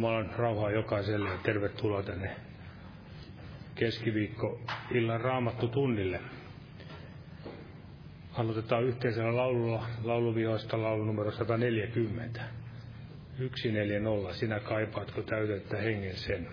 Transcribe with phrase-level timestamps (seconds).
[0.00, 2.36] Jumalan rauhaa jokaiselle ja tervetuloa tänne
[3.74, 4.60] keskiviikko
[4.90, 6.20] illan raamattu tunnille.
[8.32, 12.40] Aloitetaan yhteisellä laululla lauluvihoista laulu numero 140.
[13.38, 14.32] 140.
[14.34, 16.48] Sinä kaipaatko täytettä hengen sen.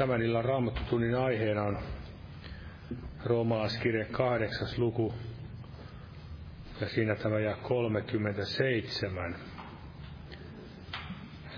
[0.00, 1.78] Tämän illan raamattutunnin aiheena on
[3.24, 5.14] roomalaiskirje kahdeksas luku
[6.80, 9.36] ja siinä tämä ja 37.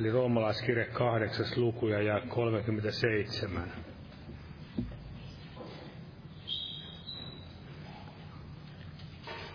[0.01, 3.73] Eli roomalaiskirje kahdeksas luku ja ja 37.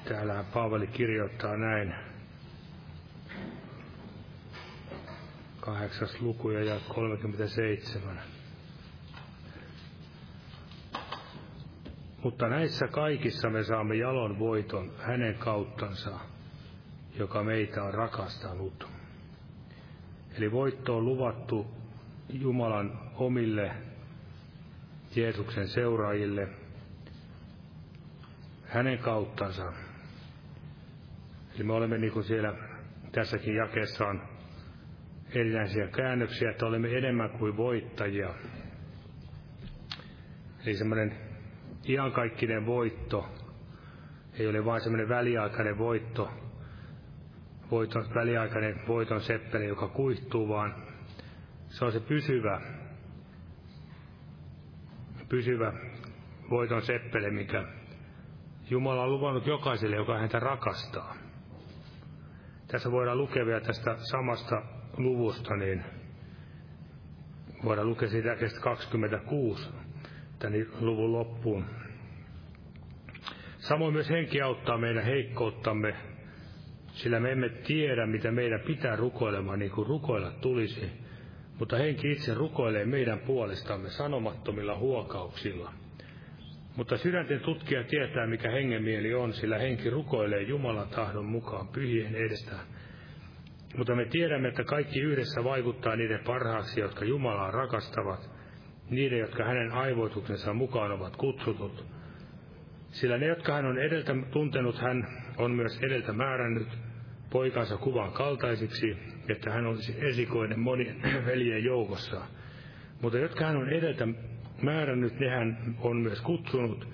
[0.07, 1.95] Täällä Paavali kirjoittaa näin.
[5.59, 8.36] Kahdeksas luku ja ja 37.
[12.27, 16.19] Mutta näissä kaikissa me saamme jalon voiton hänen kauttansa,
[17.19, 18.87] joka meitä on rakastanut.
[20.37, 21.67] Eli voitto on luvattu
[22.29, 23.71] Jumalan omille
[25.15, 26.47] Jeesuksen seuraajille
[28.63, 29.73] hänen kauttansa.
[31.55, 32.53] Eli me olemme niin kuin siellä
[33.11, 34.21] tässäkin jakeessa on
[35.35, 38.33] erinäisiä käännöksiä, että olemme enemmän kuin voittajia.
[40.65, 41.26] Eli semmoinen
[41.89, 43.25] iankaikkinen voitto.
[44.39, 46.31] Ei ole vain semmoinen väliaikainen voitto,
[47.71, 50.75] voiton, väliaikainen voiton seppeli, joka kuihtuu, vaan
[51.69, 52.61] se on se pysyvä,
[55.29, 55.73] pysyvä
[56.49, 57.63] voiton seppele, mikä
[58.69, 61.15] Jumala on luvannut jokaiselle, joka häntä rakastaa.
[62.67, 64.61] Tässä voidaan lukea vielä tästä samasta
[64.97, 65.83] luvusta, niin
[67.63, 69.69] voidaan lukea siitä 26
[70.39, 71.65] tämän luvun loppuun.
[73.57, 75.95] Samoin myös henki auttaa meidän heikkouttamme.
[76.93, 80.91] sillä me emme tiedä, mitä meidän pitää rukoilemaan niin kuin rukoilla tulisi,
[81.59, 85.73] mutta henki itse rukoilee meidän puolestamme sanomattomilla huokauksilla.
[86.75, 92.55] Mutta sydänten tutkija tietää, mikä hengenmieli on, sillä henki rukoilee Jumalan tahdon mukaan pyhien edestä.
[93.77, 98.36] Mutta me tiedämme, että kaikki yhdessä vaikuttaa niiden parhaaksi, jotka Jumalaa rakastavat,
[98.89, 101.85] niiden, jotka hänen aivoituksensa mukaan ovat kutsutut.
[102.91, 106.67] Sillä ne, jotka hän on edeltä tuntenut, hän on myös edeltä määrännyt
[107.29, 108.97] poikansa kuvan kaltaisiksi,
[109.29, 112.21] että hän olisi esikoinen monien veljen joukossa.
[113.01, 114.07] Mutta jotka hän on edeltä
[114.61, 116.87] määrännyt, ne hän on myös kutsunut,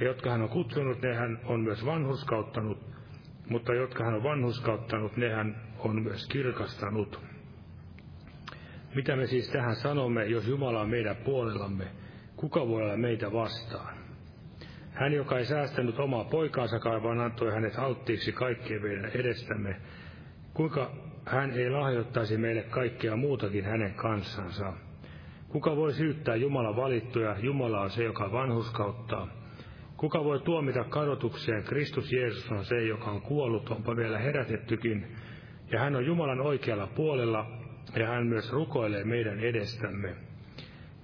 [0.00, 2.78] ja jotka hän on kutsunut, ne hän on myös vanhuskauttanut,
[3.48, 7.31] mutta jotka hän on vanhuskauttanut, ne hän on myös kirkastanut.
[8.94, 11.84] Mitä me siis tähän sanomme, jos Jumala on meidän puolellamme,
[12.36, 13.96] kuka voi olla meitä vastaan?
[14.92, 19.76] Hän, joka ei säästänyt omaa poikaansakaan, vaan antoi hänet alttiiksi kaikkien meidän edestämme,
[20.54, 20.90] kuinka
[21.26, 24.72] hän ei lahjoittaisi meille kaikkea muutakin hänen kanssansa?
[25.48, 27.36] Kuka voi syyttää Jumalan valittuja?
[27.38, 29.28] Jumala on se, joka vanhuskauttaa.
[29.96, 31.64] Kuka voi tuomita kadotukseen?
[31.64, 35.16] Kristus Jeesus on se, joka on kuollut, onpa vielä herätettykin.
[35.70, 37.61] Ja hän on Jumalan oikealla puolella,
[37.96, 40.16] ja hän myös rukoilee meidän edestämme.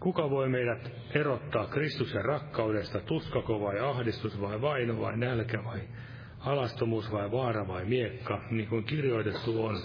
[0.00, 5.80] Kuka voi meidät erottaa Kristuksen rakkaudesta, tuskako vai ahdistus vai vaino vai nälkä vai
[6.40, 9.76] alastomuus vai vaara vai miekka, niin kuin kirjoitettu on.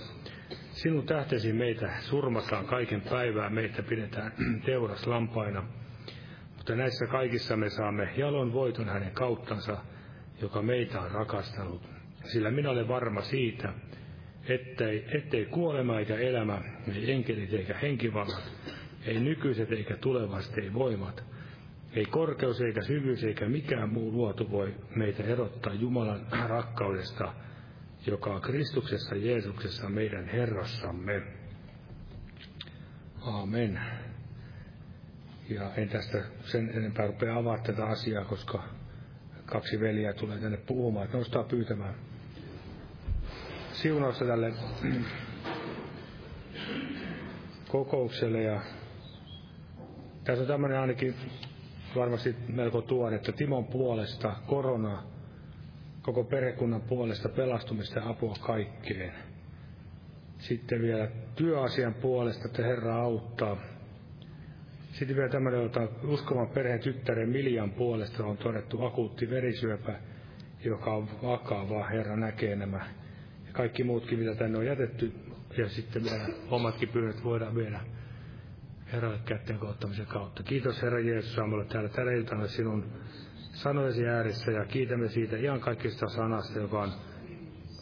[0.72, 4.32] Sinun tähtesi meitä surmataan kaiken päivää, meitä pidetään
[4.66, 5.64] teuraslampaina.
[6.56, 9.78] Mutta näissä kaikissa me saamme jalon voiton hänen kauttansa,
[10.42, 11.90] joka meitä on rakastanut.
[12.24, 13.74] Sillä minä olen varma siitä,
[14.50, 16.62] ettei, ettei kuolema eikä elämä,
[16.96, 18.52] ei enkelit eikä henkivallat,
[19.06, 21.24] ei nykyiset eikä tulevasti, ei voimat,
[21.96, 27.34] ei korkeus eikä syvyys eikä mikään muu luotu voi meitä erottaa Jumalan rakkaudesta,
[28.08, 31.22] joka on Kristuksessa Jeesuksessa meidän Herrassamme.
[33.22, 33.80] Aamen.
[35.50, 38.64] Ja en tästä sen enempää rupea avaa tätä asiaa, koska
[39.46, 41.96] kaksi veljeä tulee tänne puhumaan, että nostaa pyytämään
[43.74, 44.54] siunausta tälle
[47.70, 48.42] kokoukselle.
[48.42, 48.62] Ja
[50.24, 51.16] tässä on tämmöinen ainakin
[51.96, 55.04] varmasti melko tuore, että Timon puolesta korona,
[56.02, 59.14] koko perhekunnan puolesta pelastumista ja apua kaikkeen.
[60.38, 63.58] Sitten vielä työasian puolesta, että Herra auttaa.
[64.92, 70.00] Sitten vielä tämmöinen, jota uskovan perheen tyttären Miljan puolesta on todettu akuutti verisyöpä,
[70.66, 71.88] joka on vakava.
[71.88, 72.86] Herra näkee nämä
[73.54, 75.14] kaikki muutkin, mitä tänne on jätetty.
[75.58, 77.80] Ja sitten vielä omatkin pyynnöt voidaan viedä
[78.94, 80.44] Herralle kätten kohtamisen kautta.
[80.44, 82.86] Kiitos Herra Jeesus, saamme täällä tänä iltana sinun
[83.54, 86.92] sanojesi ääressä ja kiitämme siitä ihan kaikista sanasta, joka on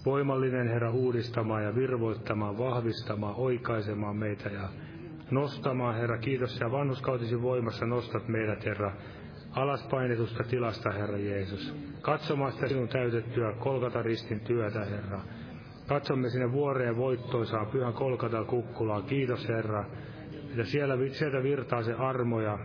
[0.05, 4.69] voimallinen Herra uudistamaan ja virvoittamaan, vahvistamaan, oikaisemaan meitä ja
[5.31, 6.17] nostamaan, Herra.
[6.17, 8.93] Kiitos ja vanhuskautisi voimassa nostat meidät, Herra,
[9.51, 11.75] alaspainetusta tilasta, Herra Jeesus.
[12.01, 15.21] Katsomaan sitä sinun täytettyä kolkata ristin työtä, Herra.
[15.91, 19.03] Katsomme sinne vuoreen voittoisaan pyhän kolkata kukkulaan.
[19.03, 19.85] Kiitos, Herra
[20.51, 22.59] että siellä, sieltä virtaa se armo ja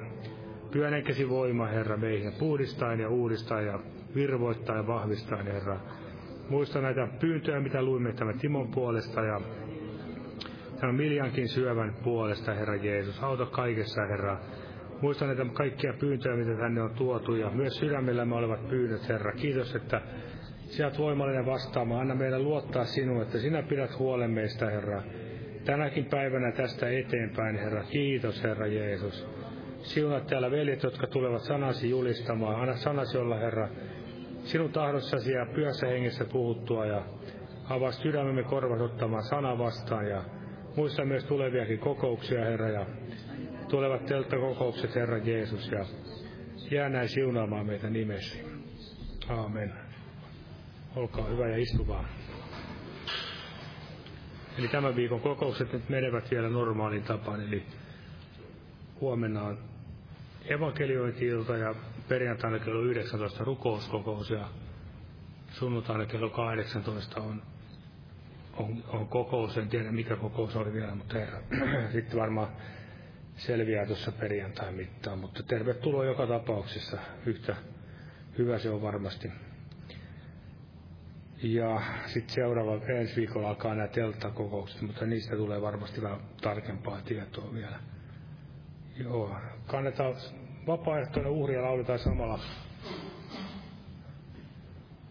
[0.70, 3.80] pyhän henkesi voima, Herra, meihin puhdistain ja uudistain ja
[4.14, 5.80] virvoittaa ja vahvistaa, Herra.
[6.48, 9.40] Muista näitä pyyntöjä, mitä luimme tämän Timon puolesta ja
[10.80, 13.22] tämän Miljankin syövän puolesta, Herra Jeesus.
[13.22, 14.38] Auta kaikessa, Herra.
[15.02, 19.32] Muista näitä kaikkia pyyntöjä, mitä tänne on tuotu ja myös sydämellämme olevat pyynnöt, Herra.
[19.32, 20.00] Kiitos, että
[20.66, 22.00] sinä voimallinen vastaamaan.
[22.00, 25.02] Anna meidän luottaa sinuun, että sinä pidät huolen meistä, Herra
[25.66, 27.84] tänäkin päivänä tästä eteenpäin, Herra.
[27.84, 29.26] Kiitos, Herra Jeesus.
[29.82, 32.60] Siunat täällä veljet, jotka tulevat sanasi julistamaan.
[32.60, 33.68] Anna sanasi olla, Herra,
[34.44, 37.02] sinun tahdossasi ja pyössä hengessä puhuttua ja
[37.68, 40.24] avaa sydämemme korvat ottamaan sana vastaan ja
[40.76, 42.86] muista myös tuleviakin kokouksia, Herra, ja
[43.68, 45.84] tulevat teltta kokoukset, Herra Jeesus, ja
[46.70, 48.44] jää näin siunaamaan meitä nimesi.
[49.28, 49.85] Aamen.
[50.96, 52.04] Olkaa hyvä ja istukaa.
[54.58, 57.66] Eli tämän viikon kokoukset nyt menevät vielä normaalin tapaan, eli
[59.00, 59.58] huomenna on
[60.44, 61.74] evankeliointi-ilta ja
[62.08, 64.48] perjantaina kello 19 rukouskokous ja
[65.50, 67.42] sunnuntaina kello 18 on,
[68.56, 71.40] on, on kokous, en tiedä mikä kokous oli vielä, mutta herra,
[71.92, 72.48] sitten varmaan
[73.36, 77.56] selviää tuossa perjantain mittaan, mutta tervetuloa joka tapauksessa, yhtä
[78.38, 79.45] hyvä se on varmasti.
[81.54, 87.54] Ja sitten seuraava ensi viikolla alkaa nämä telttakokoukset, mutta niistä tulee varmasti vähän tarkempaa tietoa
[87.54, 87.78] vielä.
[88.96, 89.36] Joo,
[89.66, 90.14] kannetaan
[90.66, 92.40] vapaaehtoinen uhri ja lauletaan samalla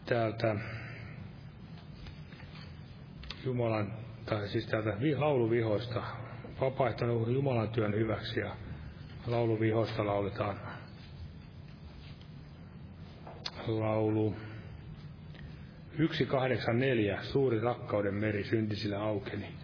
[0.06, 0.56] täältä
[3.46, 3.94] Jumalan,
[4.26, 6.04] tai siis täältä lauluvihoista,
[6.62, 8.56] vapaaehtoinen Jumalan työn hyväksi ja
[9.28, 10.60] lauluvihoista lauletaan
[13.68, 14.36] laulu
[15.98, 19.56] 184, suuri rakkauden meri syntisillä aukeni.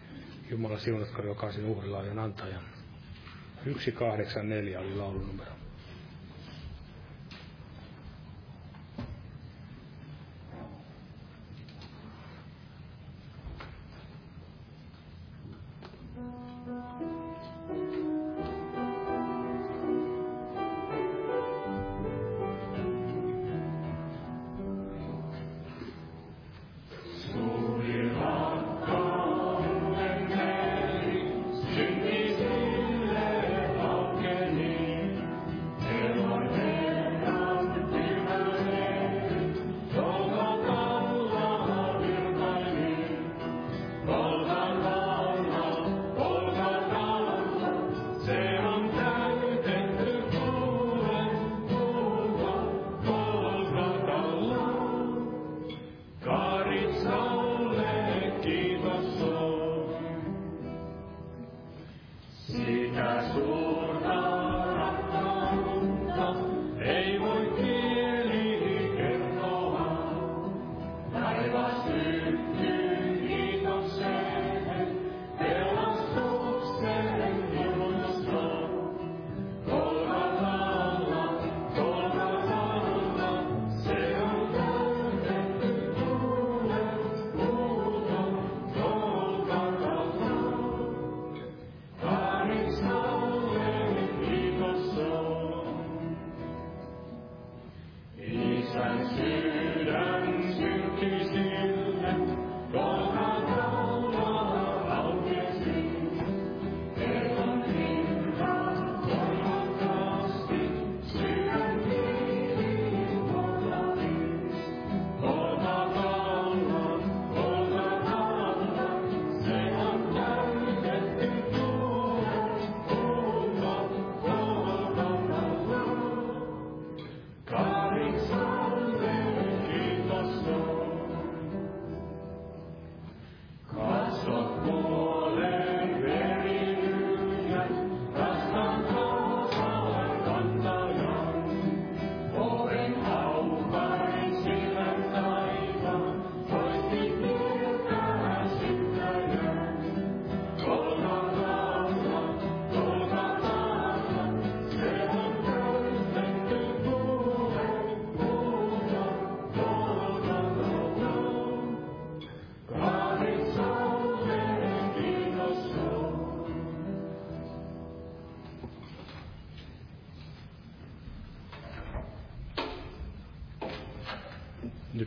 [0.49, 2.63] Jumala siunatko jokaisen uhrilaajan antajan.
[3.65, 5.60] 184 oli laulunumero.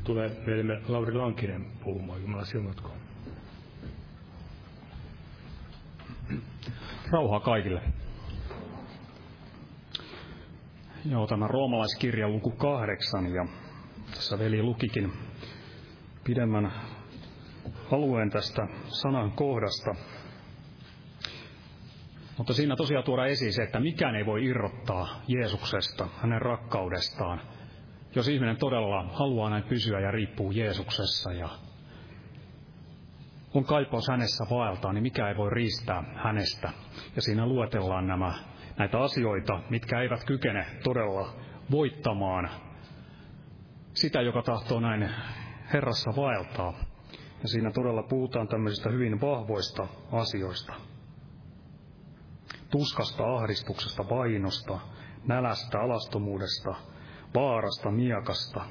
[0.04, 2.22] Tulee meille Lauri Lankinen puhumaan.
[2.22, 2.90] Jumala siunatko.
[7.10, 7.82] Rauhaa kaikille.
[11.04, 13.46] Joo, tämä roomalaiskirja luku kahdeksan ja
[14.14, 15.12] tässä veli lukikin
[16.24, 16.72] pidemmän
[17.92, 19.94] alueen tästä sanan kohdasta.
[22.38, 27.40] Mutta siinä tosiaan tuoda esiin se, että mikään ei voi irrottaa Jeesuksesta, hänen rakkaudestaan–
[28.14, 31.48] jos ihminen todella haluaa näin pysyä ja riippuu Jeesuksessa ja
[33.54, 36.72] on kaipaus hänessä vaeltaa, niin mikä ei voi riistää hänestä.
[37.16, 38.34] Ja siinä luetellaan nämä,
[38.78, 41.34] näitä asioita, mitkä eivät kykene todella
[41.70, 42.50] voittamaan
[43.92, 45.10] sitä, joka tahtoo näin
[45.72, 46.74] Herrassa vaeltaa.
[47.42, 50.74] Ja siinä todella puhutaan tämmöisistä hyvin vahvoista asioista.
[52.70, 54.78] Tuskasta, ahdistuksesta, vainosta,
[55.24, 56.74] nälästä, alastomuudesta,
[57.34, 58.64] vaarasta, miakasta.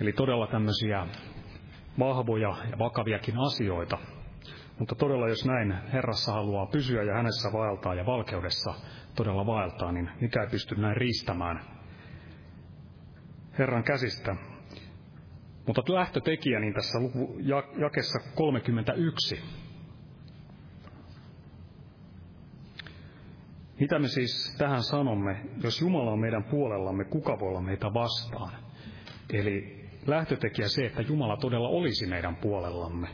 [0.00, 1.06] Eli todella tämmöisiä
[1.98, 3.98] vahvoja ja vakaviakin asioita.
[4.78, 8.74] Mutta todella jos näin Herrassa haluaa pysyä ja hänessä vaeltaa ja valkeudessa
[9.16, 11.60] todella vaeltaa, niin mikä ei pysty näin riistämään
[13.58, 14.36] Herran käsistä.
[15.66, 16.98] Mutta lähtötekijä niin tässä
[17.78, 19.42] jakessa 31
[23.80, 28.52] Mitä me siis tähän sanomme, jos Jumala on meidän puolellamme, kuka voi olla meitä vastaan?
[29.32, 33.08] Eli lähtötekijä se, että Jumala todella olisi meidän puolellamme.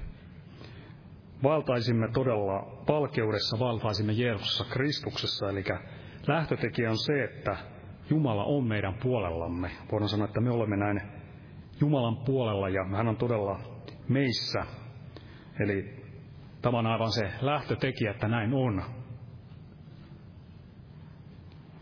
[1.43, 5.65] Valtaisimme todella valkeudessa, valtaisimme Jeesuksessa Kristuksessa, eli
[6.27, 7.57] lähtötekijä on se, että
[8.11, 9.71] Jumala on meidän puolellamme.
[9.93, 11.01] Voidaan sanoa, että me olemme näin
[11.81, 13.61] Jumalan puolella ja hän on todella
[14.09, 14.63] meissä.
[15.61, 16.05] Eli
[16.63, 19.00] tämä on aivan se lähtötekijä, että näin on.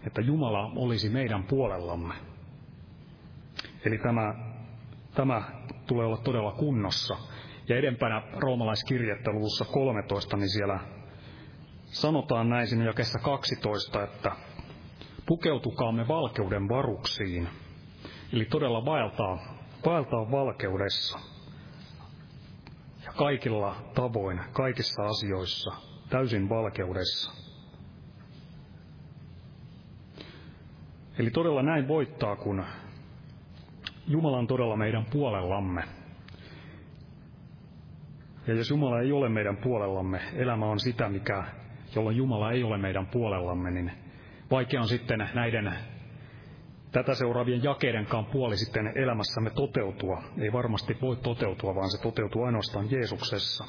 [0.06, 2.14] Että Jumala olisi meidän puolellamme.
[3.84, 4.34] Eli tämä,
[5.14, 5.42] tämä
[5.86, 7.16] tulee olla todella kunnossa.
[7.68, 10.80] Ja edempänä roomalaiskirjettä luvussa 13, niin siellä
[11.84, 14.32] sanotaan näin sinne jakessa 12, että
[15.26, 17.48] pukeutukaamme valkeuden varuksiin.
[18.32, 19.38] Eli todella vaeltaa,
[19.86, 21.18] vaeltaa valkeudessa.
[23.04, 25.70] Ja kaikilla tavoin, kaikissa asioissa,
[26.10, 27.47] täysin valkeudessa.
[31.18, 32.64] Eli todella näin voittaa, kun
[34.06, 35.84] Jumala on todella meidän puolellamme.
[38.46, 41.44] Ja jos Jumala ei ole meidän puolellamme, elämä on sitä, mikä,
[41.94, 43.92] jolloin Jumala ei ole meidän puolellamme, niin
[44.50, 45.72] vaikea on sitten näiden
[46.92, 50.22] tätä seuraavien jakeidenkaan puoli sitten elämässämme toteutua.
[50.38, 53.64] Ei varmasti voi toteutua, vaan se toteutuu ainoastaan Jeesuksessa.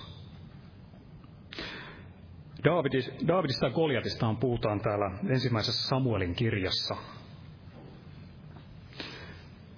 [3.28, 7.19] Davidista ja Goliatistaan puhutaan täällä ensimmäisessä Samuelin kirjassa.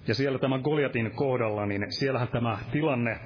[0.07, 3.19] Ja siellä tämä Goliatin kohdalla, niin siellähän tämä tilanne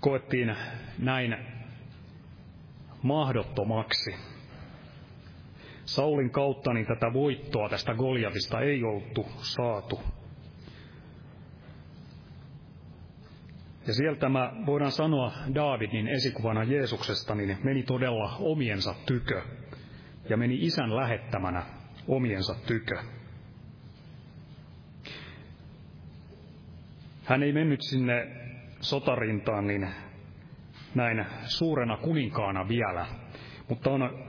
[0.00, 0.56] koettiin
[0.98, 1.36] näin
[3.02, 4.14] mahdottomaksi.
[5.84, 10.00] Saulin kautta niin tätä voittoa tästä Goliatista ei oltu saatu.
[13.86, 19.42] Ja sieltä tämä, voidaan sanoa, Daavidin esikuvana Jeesuksesta, niin meni todella omiensa tykö
[20.28, 21.62] ja meni isän lähettämänä
[22.08, 22.98] omiensa tykö.
[27.24, 28.26] Hän ei mennyt sinne
[28.80, 29.88] sotarintaan niin
[30.94, 33.06] näin suurena kuninkaana vielä,
[33.68, 34.24] mutta on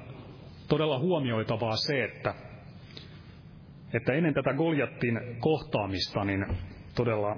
[0.67, 2.33] todella huomioitavaa se, että,
[3.93, 6.45] että ennen tätä Goljattin kohtaamista, niin
[6.95, 7.35] todella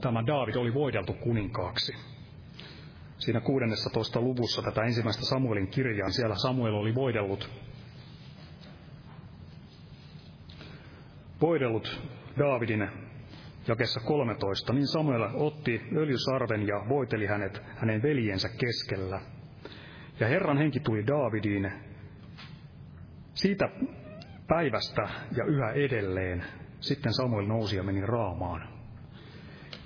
[0.00, 1.92] tämä Daavid oli voideltu kuninkaaksi.
[3.18, 4.20] Siinä 16.
[4.20, 7.50] luvussa tätä ensimmäistä Samuelin kirjaa, siellä Samuel oli voidellut
[11.46, 12.02] voidellut
[12.38, 12.88] Daavidin
[13.68, 19.20] jakessa 13, niin Samuel otti öljysarven ja voiteli hänet hänen veljensä keskellä.
[20.20, 21.72] Ja Herran henki tuli Daavidiin
[23.34, 23.68] siitä
[24.48, 26.44] päivästä ja yhä edelleen.
[26.80, 28.68] Sitten Samuel nousi ja meni raamaan.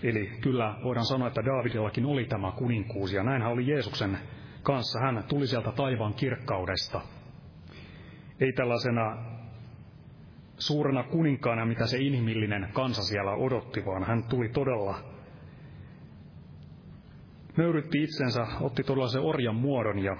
[0.03, 4.19] Eli kyllä voidaan sanoa, että Daavidillakin oli tämä kuninkuus, ja näinhän oli Jeesuksen
[4.63, 5.01] kanssa.
[5.01, 7.01] Hän tuli sieltä taivaan kirkkaudesta.
[8.41, 9.38] Ei tällaisena
[10.59, 14.99] suurena kuninkaana, mitä se inhimillinen kansa siellä odotti, vaan hän tuli todella,
[17.57, 20.17] nöyrytti itsensä, otti todella se orjan muodon ja,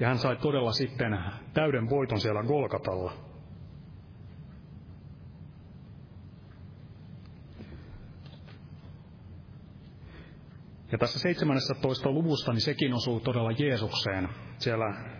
[0.00, 1.18] ja hän sai todella sitten
[1.54, 3.12] täyden voiton siellä Golgatalla.
[10.92, 12.10] Ja tässä 17.
[12.10, 14.28] luvusta, niin sekin osuu todella Jeesukseen.
[14.58, 15.17] Siellä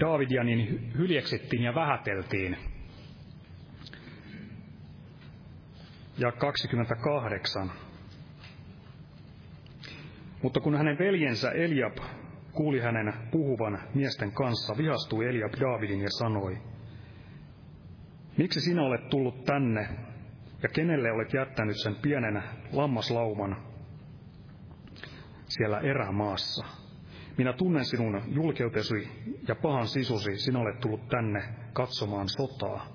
[0.00, 2.56] Daavidia niin hyljeksittiin ja vähäteltiin.
[6.18, 7.72] Ja 28.
[10.42, 11.96] Mutta kun hänen veljensä Eliab
[12.52, 16.58] kuuli hänen puhuvan miesten kanssa, vihastui Eliab Daavidin ja sanoi,
[18.36, 19.88] Miksi sinä olet tullut tänne
[20.62, 23.56] ja kenelle olet jättänyt sen pienen lammaslauman
[25.44, 26.85] siellä erämaassa?
[27.38, 29.08] Minä tunnen sinun julkeutesi
[29.48, 32.86] ja pahan sisusi, sinä olet tullut tänne katsomaan sotaa.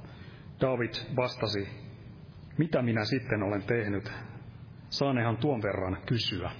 [0.61, 1.67] David vastasi,
[2.57, 4.11] mitä minä sitten olen tehnyt?
[4.89, 6.51] Saanehan tuon verran kysyä.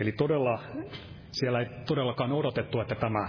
[0.00, 0.62] Eli todella,
[1.32, 3.28] siellä ei todellakaan odotettu, että tämä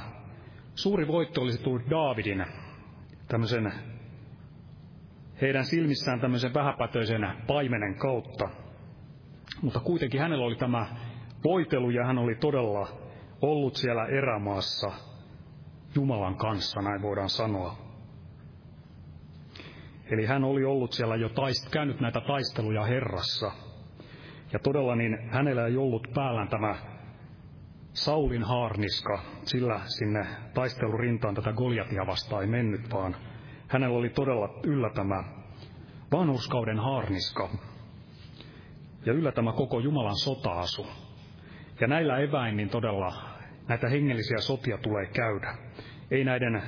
[0.76, 2.46] suuri voitto olisi tullut Daavidin
[3.28, 3.72] tämmöisen
[5.42, 8.50] heidän silmissään tämmöisen vähäpätöisen paimenen kautta.
[9.62, 10.88] Mutta kuitenkin hänellä oli tämä
[11.44, 12.88] voitelu ja hän oli todella
[13.42, 14.92] ollut siellä erämaassa
[15.96, 17.76] Jumalan kanssa, näin voidaan sanoa.
[20.12, 23.52] Eli hän oli ollut siellä jo taist, käynyt näitä taisteluja Herrassa.
[24.54, 26.76] Ja todella niin hänellä ei ollut päällään tämä
[27.94, 33.16] Saulin haarniska, sillä sinne taistelurintaan tätä Goliatia vastaan ei mennyt, vaan
[33.68, 35.24] hänellä oli todella yllä tämä
[36.12, 37.50] vanhuskauden haarniska
[39.06, 40.88] ja yllä tämä koko Jumalan sotaasu.
[41.82, 43.14] Ja näillä eväin niin todella
[43.68, 45.58] näitä hengellisiä sotia tulee käydä.
[46.12, 46.64] Ei näiden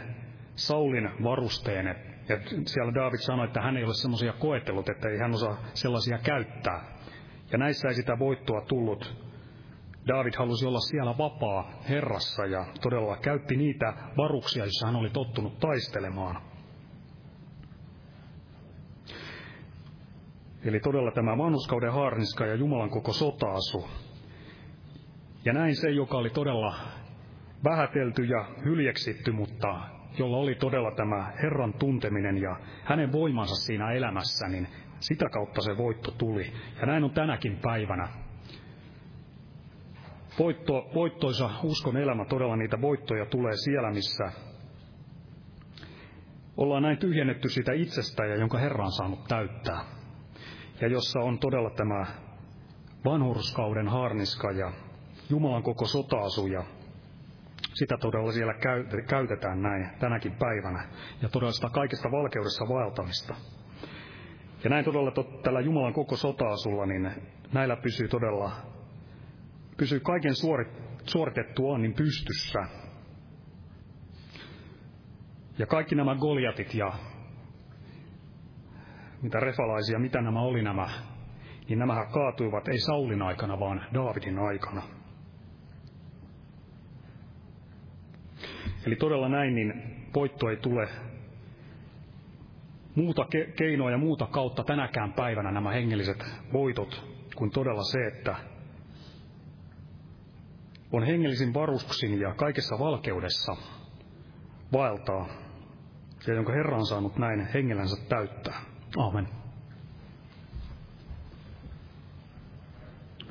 [0.55, 1.85] Saulin varusteen.
[2.29, 6.17] Ja siellä David sanoi, että hän ei ole semmoisia koetellut, että ei hän osaa sellaisia
[6.17, 6.83] käyttää.
[7.51, 9.29] Ja näissä ei sitä voittoa tullut.
[10.07, 15.59] David halusi olla siellä vapaa Herrassa ja todella käytti niitä varuksia, joissa hän oli tottunut
[15.59, 16.41] taistelemaan.
[20.65, 23.87] Eli todella tämä vanhuskauden haarniska ja Jumalan koko sotaasu.
[25.45, 26.75] Ja näin se, joka oli todella
[27.63, 29.79] vähätelty ja hyljeksitty, mutta
[30.17, 34.67] jolla oli todella tämä Herran tunteminen ja hänen voimansa siinä elämässä, niin
[34.99, 36.53] sitä kautta se voitto tuli.
[36.81, 38.07] Ja näin on tänäkin päivänä.
[40.39, 44.31] Voitto, voittoisa uskon elämä, todella niitä voittoja tulee siellä, missä
[46.57, 49.81] ollaan näin tyhjennetty sitä itsestä ja jonka Herra on saanut täyttää.
[50.81, 52.05] Ja jossa on todella tämä
[53.05, 54.71] vanhurskauden harniska ja
[55.29, 56.63] Jumalan koko sotaasu ja
[57.73, 58.53] sitä todella siellä
[59.07, 60.87] käytetään näin tänäkin päivänä.
[61.21, 63.35] Ja todella sitä kaikesta valkeudessa vaeltamista.
[64.63, 65.11] Ja näin todella
[65.43, 67.11] tällä Jumalan koko sotaasulla, niin
[67.53, 68.51] näillä pysyy todella,
[69.77, 70.67] pysyy kaiken suorit,
[71.05, 72.59] suoritettuaan niin pystyssä.
[75.57, 76.93] Ja kaikki nämä Goliatit ja
[79.21, 80.89] mitä refalaisia, mitä nämä oli nämä,
[81.69, 84.98] niin nämä kaatuivat ei Saulin aikana, vaan Daavidin aikana.
[88.85, 89.73] Eli todella näin, niin
[90.15, 90.89] voitto ei tule
[92.95, 98.35] muuta ke- keinoa ja muuta kautta tänäkään päivänä nämä hengelliset voitot, kuin todella se, että
[100.91, 103.55] on hengellisin varustuksin ja kaikessa valkeudessa
[104.73, 105.27] vaeltaa,
[106.27, 108.61] ja jonka Herra on saanut näin hengellänsä täyttää.
[108.97, 109.27] Aamen.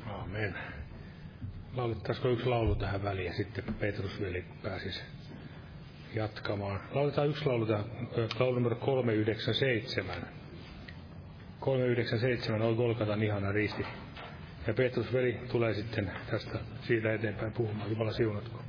[0.07, 0.55] Aamen.
[1.75, 5.03] Laulettaisiko yksi laulu tähän väliin ja sitten Petrus veli pääsisi
[6.15, 6.79] jatkamaan.
[6.93, 7.67] Lauletaan yksi laulu,
[8.39, 10.15] laulu numero 397.
[11.59, 13.85] 397 on Golgatan ihana risti.
[14.67, 17.89] Ja Petrus veli tulee sitten tästä siitä eteenpäin puhumaan.
[17.89, 18.61] Jumala siunatko.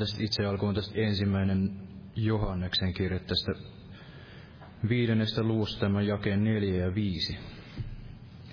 [0.00, 1.70] Tästä itse alkuun tästä ensimmäinen
[2.16, 3.52] Johanneksen kirja tästä
[4.88, 7.38] viidennestä luusta tämän jakeen neljä ja viisi.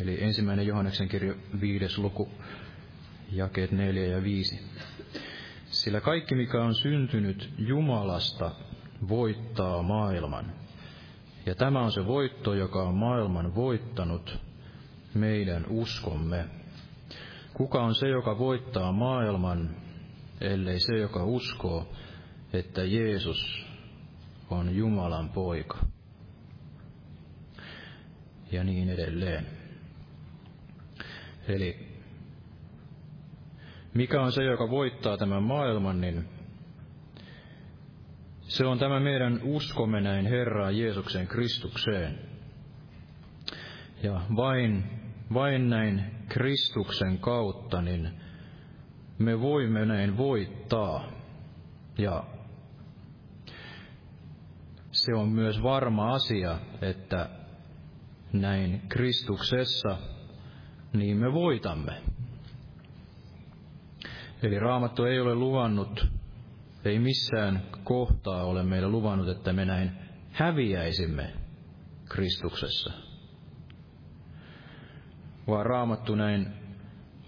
[0.02, 2.30] Eli ensimmäinen Johanneksen kirja viides luku,
[3.32, 4.60] jakeet neljä ja viisi.
[5.66, 8.52] Sillä kaikki, mikä on syntynyt Jumalasta,
[9.10, 10.54] voittaa maailman.
[11.46, 14.40] Ja tämä on se voitto, joka on maailman voittanut,
[15.14, 16.46] meidän uskomme.
[17.54, 19.87] Kuka on se, joka voittaa maailman,
[20.42, 21.94] ellei se, joka uskoo,
[22.54, 23.68] että Jeesus
[24.50, 25.78] on Jumalan poika.
[28.52, 29.46] Ja niin edelleen.
[31.48, 31.88] Eli
[33.94, 36.30] mikä on se, joka voittaa tämän maailman, niin
[38.42, 42.20] se on tämä meidän uskomme näin Herraan Jeesuksen Kristukseen.
[44.04, 44.84] Ja vain,
[45.34, 48.10] vain näin Kristuksen kautta, niin
[49.20, 51.10] me voimme näin voittaa.
[51.98, 52.24] Ja
[54.92, 57.30] se on myös varma asia, että
[58.34, 59.98] näin Kristuksessa,
[60.94, 62.02] niin me voitamme.
[64.44, 66.08] Eli Raamattu ei ole luvannut,
[66.86, 69.92] ei missään kohtaa ole meille luvannut, että me näin
[70.32, 71.34] häviäisimme
[72.10, 72.94] Kristuksessa.
[75.48, 76.48] Vaan Raamattu näin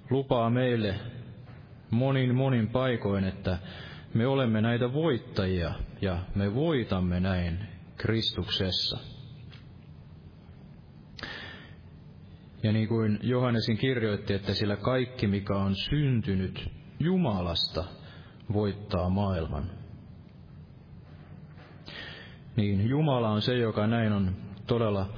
[0.10, 0.96] lupaa meille
[1.90, 3.58] monin monin paikoin, että
[4.14, 7.60] me olemme näitä voittajia ja me voitamme näin
[7.98, 8.98] Kristuksessa.
[12.64, 17.84] Ja niin kuin Johannesin kirjoitti, että sillä kaikki, mikä on syntynyt Jumalasta,
[18.54, 19.72] voittaa maailman.
[22.56, 24.36] Niin Jumala on se, joka näin on
[24.68, 25.10] todella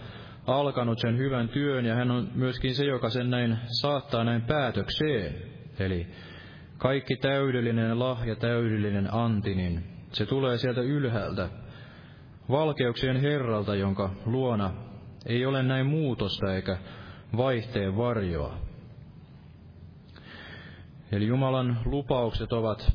[0.47, 5.35] alkanut sen hyvän työn, ja hän on myöskin se, joka sen näin saattaa näin päätökseen.
[5.79, 6.07] Eli
[6.81, 11.49] kaikki täydellinen lahja, täydellinen anti, niin se tulee sieltä ylhäältä,
[12.49, 14.73] valkeuksien Herralta, jonka luona
[15.25, 16.77] ei ole näin muutosta eikä
[17.37, 18.57] vaihteen varjoa.
[21.11, 22.93] Eli Jumalan lupaukset ovat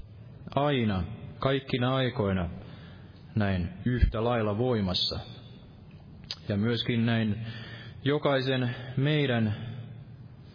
[0.54, 1.02] aina,
[1.38, 2.48] kaikkina aikoina,
[3.34, 5.20] näin yhtä lailla voimassa.
[6.48, 7.46] Ja myöskin näin
[8.04, 9.54] jokaisen meidän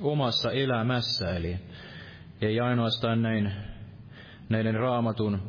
[0.02, 1.60] omassa elämässä, eli
[2.42, 3.52] ei ainoastaan näin
[4.50, 5.42] näiden raamatun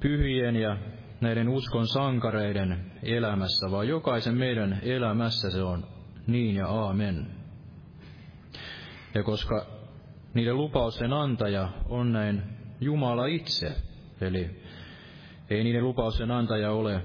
[0.00, 0.76] pyhien ja
[1.20, 5.86] näiden uskon sankareiden elämässä, vaan jokaisen meidän elämässä se on
[6.26, 7.26] niin ja aamen.
[9.14, 9.66] Ja koska
[10.34, 12.42] niiden lupausten antaja on näin
[12.80, 13.72] Jumala itse,
[14.20, 14.62] eli
[15.50, 17.02] ei niiden lupausten antaja ole,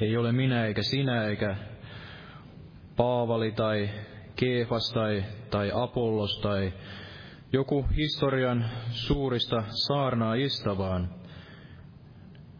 [0.00, 1.56] ei ole minä eikä sinä eikä
[2.96, 3.90] Paavali tai
[4.36, 6.72] Keefas tai, tai Apollos tai
[7.56, 11.10] joku historian suurista saarnaajista, vaan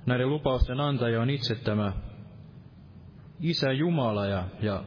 [0.07, 1.93] näiden lupausten antaja on itse tämä
[3.41, 4.85] Isä Jumala ja, ja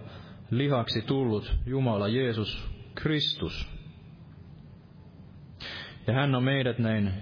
[0.50, 3.68] lihaksi tullut Jumala Jeesus Kristus.
[6.08, 7.14] Ja hän on meidät näin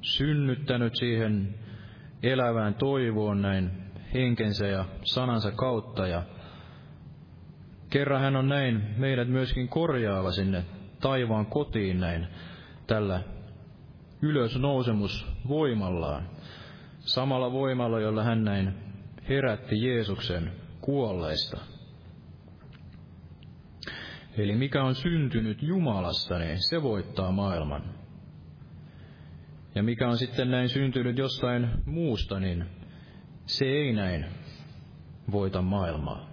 [0.00, 1.54] synnyttänyt siihen
[2.22, 3.70] elävään toivoon näin
[4.14, 6.06] henkensä ja sanansa kautta.
[6.06, 6.22] Ja
[7.90, 10.64] kerran hän on näin meidät myöskin korjaava sinne
[11.00, 12.26] taivaan kotiin näin
[12.86, 13.22] tällä
[14.22, 16.30] ylösnousemus voimallaan.
[16.98, 18.74] Samalla voimalla, jolla hän näin
[19.28, 21.60] herätti Jeesuksen kuolleista.
[24.38, 27.82] Eli mikä on syntynyt Jumalasta, niin se voittaa maailman.
[29.74, 32.64] Ja mikä on sitten näin syntynyt jostain muusta, niin
[33.46, 34.26] se ei näin
[35.32, 36.27] voita maailmaa.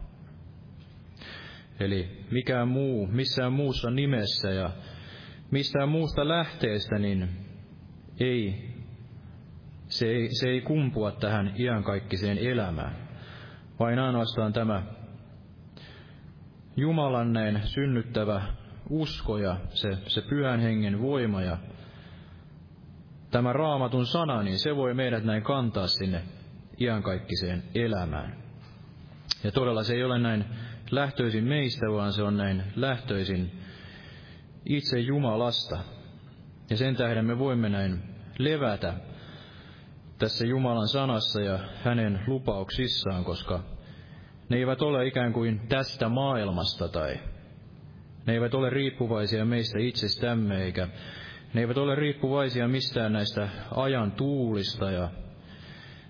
[1.80, 4.70] Eli mikään muu, missään muussa nimessä ja
[5.52, 7.30] mistään muusta lähteestä, niin
[8.20, 8.70] ei,
[9.88, 12.96] se ei, se ei kumpua tähän iankaikkiseen elämään.
[13.80, 14.84] Vain ainoastaan tämä
[16.78, 18.42] Jumalan näin synnyttävä
[18.90, 21.58] usko ja se, se pyhän hengen voima ja
[23.32, 26.22] tämä raamatun sana, niin se voi meidät näin kantaa sinne
[26.80, 28.38] iankaikkiseen elämään.
[29.44, 30.46] Ja todella se ei ole näin
[30.92, 33.52] lähtöisin meistä, vaan se on näin lähtöisin
[34.66, 35.78] itse Jumalasta.
[36.70, 38.00] Ja sen tähden me voimme näin
[38.38, 38.94] levätä
[40.18, 43.64] tässä Jumalan sanassa ja hänen lupauksissaan, koska
[44.50, 47.20] ne eivät ole ikään kuin tästä maailmasta tai
[48.26, 50.88] ne eivät ole riippuvaisia meistä itsestämme, eikä
[51.54, 55.10] ne eivät ole riippuvaisia mistään näistä ajan tuulista ja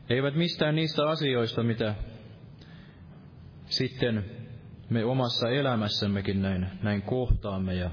[0.10, 1.96] eivät mistään niistä asioista, mitä
[3.66, 4.26] sitten
[4.90, 7.92] me omassa elämässämmekin näin, näin kohtaamme ja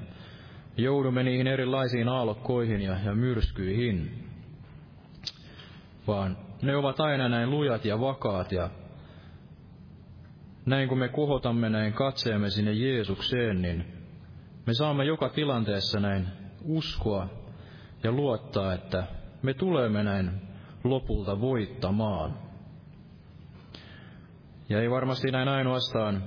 [0.77, 4.29] joudumme niihin erilaisiin aallokkoihin ja, ja myrskyihin,
[6.07, 8.71] vaan ne ovat aina näin lujat ja vakaat ja
[10.67, 13.85] näin kun me kohotamme näin katseemme sinne Jeesukseen, niin
[14.67, 16.27] me saamme joka tilanteessa näin
[16.65, 17.29] uskoa
[18.03, 19.07] ja luottaa, että
[19.43, 20.31] me tulemme näin
[20.85, 22.39] lopulta voittamaan.
[24.69, 26.25] Ja ei varmasti näin ainoastaan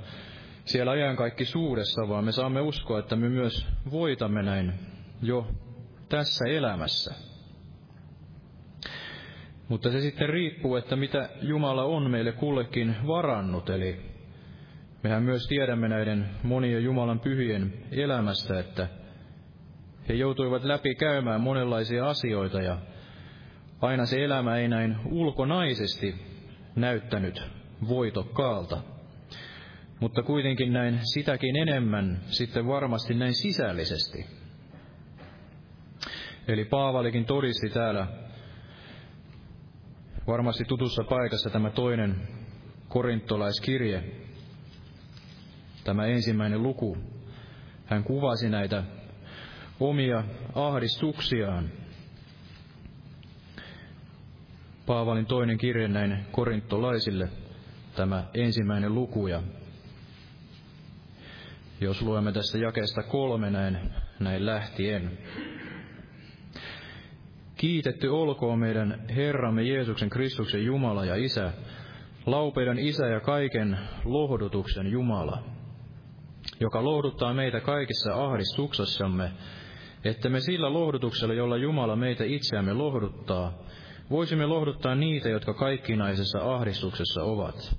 [0.66, 4.74] siellä ajan kaikki suuressa, vaan me saamme uskoa, että me myös voitamme näin
[5.22, 5.48] jo
[6.10, 7.14] tässä elämässä.
[9.68, 14.02] Mutta se sitten riippuu, että mitä Jumala on meille kullekin varannut, eli
[15.04, 18.88] mehän myös tiedämme näiden monien Jumalan pyhien elämästä, että
[20.10, 22.78] he joutuivat läpi käymään monenlaisia asioita ja
[23.82, 26.16] aina se elämä ei näin ulkonaisesti
[26.76, 27.44] näyttänyt
[27.88, 28.95] voitokkaalta.
[30.00, 34.26] Mutta kuitenkin näin sitäkin enemmän sitten varmasti näin sisällisesti.
[36.48, 38.08] Eli Paavalikin todisti täällä
[40.28, 42.16] varmasti tutussa paikassa tämä toinen
[42.88, 44.04] korintolaiskirje,
[45.84, 46.98] tämä ensimmäinen luku.
[47.86, 48.84] Hän kuvasi näitä
[49.80, 50.24] omia
[50.56, 51.70] ahdistuksiaan.
[54.86, 57.30] Paavalin toinen kirje näin korintolaisille,
[57.96, 59.28] tämä ensimmäinen luku.
[59.28, 59.44] Ja
[61.82, 63.78] jos luemme tästä jakeesta kolme näin,
[64.20, 65.18] näin lähtien.
[67.58, 71.54] Kiitetty olkoon meidän Herramme Jeesuksen Kristuksen Jumala ja Isä,
[72.26, 75.44] laupeiden Isä ja kaiken lohdutuksen Jumala,
[76.60, 79.32] joka lohduttaa meitä kaikissa ahdistuksessamme,
[80.04, 83.54] että me sillä lohdutuksella, jolla Jumala meitä itseämme lohduttaa,
[84.10, 87.76] voisimme lohduttaa niitä, jotka kaikkinaisessa ahdistuksessa ovat.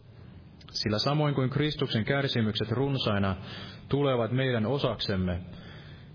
[0.70, 3.36] Sillä samoin kuin Kristuksen kärsimykset runsaina
[3.88, 5.40] tulevat meidän osaksemme,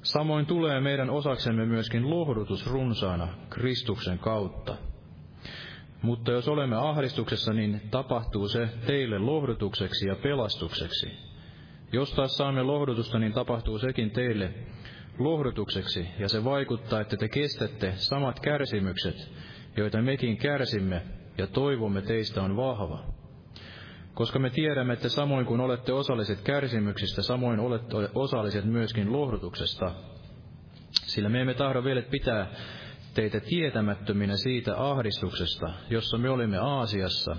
[0.03, 4.76] samoin tulee meidän osaksemme myöskin lohdutus runsaana Kristuksen kautta.
[6.01, 11.11] Mutta jos olemme ahdistuksessa, niin tapahtuu se teille lohdutukseksi ja pelastukseksi.
[11.91, 14.53] Jos taas saamme lohdutusta, niin tapahtuu sekin teille
[15.19, 19.32] lohdutukseksi, ja se vaikuttaa, että te kestätte samat kärsimykset,
[19.78, 21.01] joita mekin kärsimme,
[21.38, 23.20] ja toivomme teistä on vahva.
[24.22, 29.91] Koska me tiedämme, että samoin kuin olette osalliset kärsimyksistä, samoin olette osalliset myöskin lohdutuksesta.
[30.91, 32.47] Sillä me emme tahdo vielä pitää
[33.13, 37.36] teitä tietämättöminä siitä ahdistuksesta, jossa me olimme Aasiassa,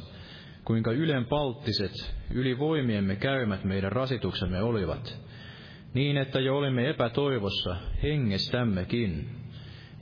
[0.65, 5.21] kuinka ylenpalttiset, yli voimiemme käymät meidän rasituksemme olivat,
[5.95, 9.31] niin että jo olimme epätoivossa hengestämmekin,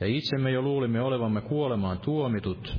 [0.00, 2.76] ja itsemme jo luulimme olevamme kuolemaan tuomitut,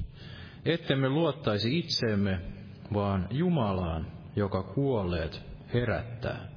[0.66, 2.61] ettemme luottaisi itseemme,
[2.94, 5.42] vaan Jumalaan, joka kuolleet
[5.74, 6.48] herättää.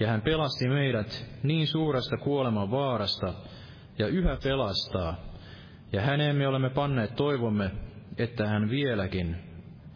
[0.00, 3.34] Ja hän pelasti meidät niin suuresta kuoleman vaarasta,
[3.98, 5.16] ja yhä pelastaa,
[5.92, 7.70] ja häneen me olemme panneet toivomme,
[8.18, 9.36] että hän vieläkin,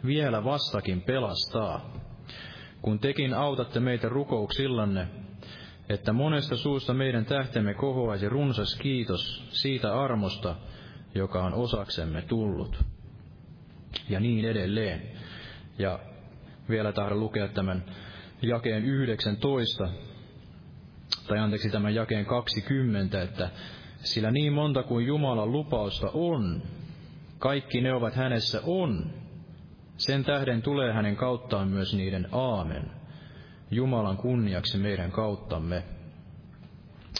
[0.06, 1.92] vielä vastakin pelastaa.
[2.82, 5.08] Kun tekin autatte meitä rukouksillanne,
[5.88, 10.56] että monesta suusta meidän tähtemme kohoaisi runsas kiitos siitä armosta,
[11.14, 12.84] joka on osaksemme tullut.
[14.08, 15.02] Ja niin edelleen.
[15.78, 15.98] Ja
[16.68, 17.84] vielä tahdon lukea tämän
[18.42, 19.88] jakeen 19,
[21.28, 23.50] tai anteeksi tämän jakeen 20, että
[24.02, 26.62] sillä niin monta kuin Jumalan lupausta on,
[27.38, 29.10] kaikki ne ovat hänessä on,
[29.96, 32.90] sen tähden tulee hänen kauttaan myös niiden aamen,
[33.70, 35.82] Jumalan kunniaksi meidän kauttamme.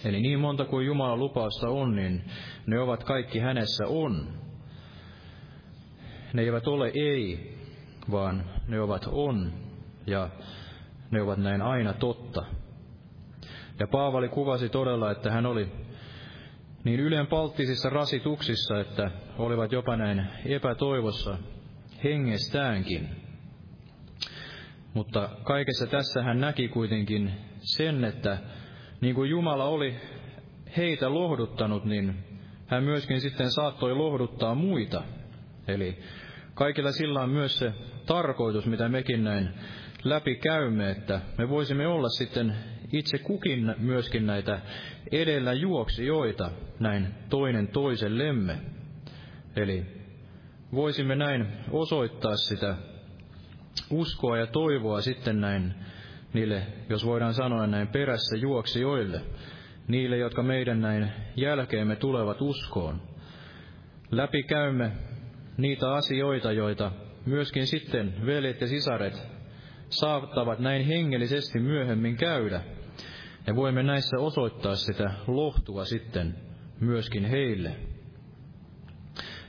[0.05, 2.25] Eli niin monta kuin Jumalan lupausta on, niin
[2.67, 4.29] ne ovat kaikki hänessä on.
[6.33, 7.53] Ne eivät ole ei,
[8.11, 9.53] vaan ne ovat on,
[10.07, 10.31] ja
[11.11, 12.45] ne ovat näin aina totta.
[13.79, 15.73] Ja Paavali kuvasi todella, että hän oli
[16.85, 21.39] niin ylenpalttisissa rasituksissa, että olivat jopa näin epätoivossa
[22.05, 23.09] hengestäänkin.
[24.95, 28.39] Mutta kaikessa tässä hän näki kuitenkin sen, että
[29.01, 29.97] niin kuin Jumala oli
[30.77, 32.15] heitä lohduttanut, niin
[32.67, 35.03] hän myöskin sitten saattoi lohduttaa muita.
[35.69, 35.99] Eli
[36.55, 37.73] kaikilla sillä on myös se
[38.07, 39.49] tarkoitus, mitä mekin näin
[40.05, 42.57] läpi käymme, että me voisimme olla sitten
[42.93, 44.61] itse kukin myöskin näitä
[45.13, 46.51] edellä juoksijoita,
[46.81, 48.59] näin toinen toisellemme.
[49.57, 49.87] Eli
[50.75, 52.77] voisimme näin osoittaa sitä
[53.91, 55.75] uskoa ja toivoa sitten näin
[56.33, 59.21] niille, jos voidaan sanoa näin perässä juoksijoille,
[59.89, 63.03] niille, jotka meidän näin jälkeemme tulevat uskoon.
[64.11, 64.93] Läpi käymme
[65.57, 66.93] niitä asioita, joita
[67.27, 69.29] myöskin sitten veljet ja sisaret
[69.89, 72.61] saattavat näin hengellisesti myöhemmin käydä.
[73.47, 76.35] Ja voimme näissä osoittaa sitä lohtua sitten
[76.81, 77.77] myöskin heille.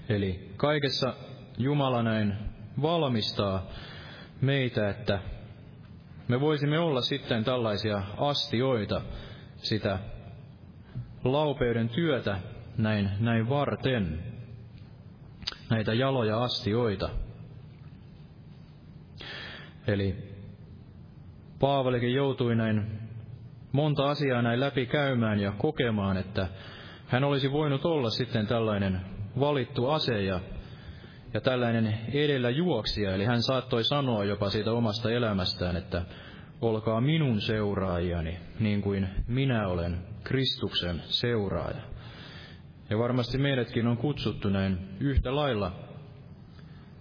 [0.09, 1.13] Eli kaikessa
[1.57, 2.33] Jumala näin
[2.81, 3.67] valmistaa
[4.41, 5.19] meitä, että
[6.27, 9.01] me voisimme olla sitten tällaisia astioita,
[9.55, 9.99] sitä
[11.23, 12.39] laupeuden työtä
[12.77, 14.32] näin, näin varten,
[15.73, 17.09] näitä jaloja astioita.
[19.87, 20.33] Eli
[21.59, 22.99] Paavalikin joutui näin
[23.71, 26.47] monta asiaa näin läpi käymään ja kokemaan, että
[27.07, 29.01] hän olisi voinut olla sitten tällainen
[29.39, 30.39] valittu ase ja,
[31.33, 33.15] ja tällainen edellä juoksija.
[33.15, 36.01] Eli hän saattoi sanoa jopa siitä omasta elämästään, että
[36.61, 41.92] olkaa minun seuraajani, niin kuin minä olen Kristuksen seuraaja.
[42.89, 45.71] Ja varmasti meidätkin on kutsuttu näin yhtä lailla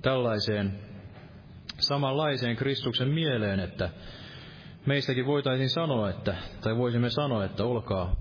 [0.03, 0.79] tällaiseen
[1.79, 3.91] samanlaiseen Kristuksen mieleen, että
[4.87, 8.17] meistäkin voitaisiin sanoa, että, tai voisimme sanoa, että olkaa,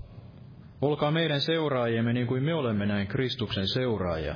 [0.80, 4.34] olkaa meidän seuraajiemme niin kuin me olemme näin Kristuksen seuraajia.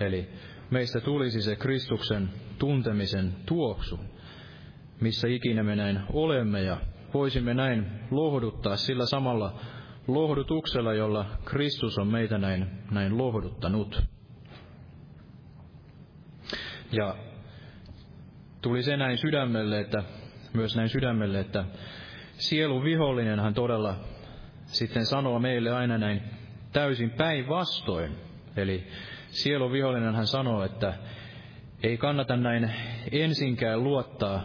[0.00, 0.28] Eli
[0.70, 4.00] meistä tulisi se Kristuksen tuntemisen tuoksu,
[5.00, 6.76] missä ikinä me näin olemme, ja
[7.14, 9.60] voisimme näin lohduttaa sillä samalla
[10.08, 14.02] lohdutuksella, jolla Kristus on meitä näin, näin lohduttanut.
[16.92, 17.16] Ja
[18.62, 20.02] tuli se näin sydämelle, että
[20.52, 21.64] myös näin sydämelle, että
[22.32, 23.96] sielun vihollinenhan todella
[24.66, 26.22] sitten sanoo meille aina näin
[26.72, 28.16] täysin päinvastoin.
[28.56, 28.86] Eli
[29.28, 30.94] sielun vihollinen hän sanoo, että
[31.82, 32.70] ei kannata näin
[33.12, 34.42] ensinkään luottaa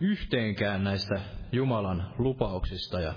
[0.00, 1.20] yhteenkään näistä
[1.52, 3.14] Jumalan lupauksista ja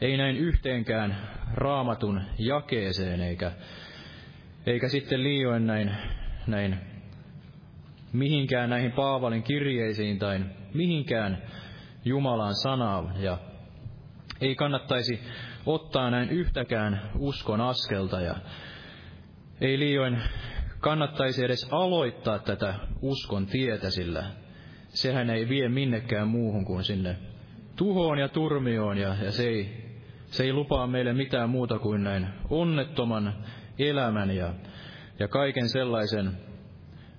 [0.00, 1.16] ei näin yhteenkään
[1.54, 3.52] raamatun jakeeseen eikä,
[4.66, 5.96] eikä sitten liioin näin,
[6.46, 6.78] näin
[8.12, 10.40] mihinkään näihin Paavalin kirjeisiin tai
[10.74, 11.42] mihinkään
[12.04, 13.22] Jumalan sanaan.
[13.22, 13.38] Ja
[14.40, 15.20] ei kannattaisi
[15.66, 18.34] ottaa näin yhtäkään uskon askelta ja
[19.60, 20.18] ei liioin
[20.80, 24.24] kannattaisi edes aloittaa tätä uskon tietä, sillä
[24.88, 27.16] sehän ei vie minnekään muuhun kuin sinne
[27.76, 29.89] tuhoon ja turmioon ja, ja se, ei,
[30.30, 33.34] se ei lupaa meille mitään muuta kuin näin onnettoman
[33.78, 34.54] elämän ja,
[35.18, 36.30] ja kaiken sellaisen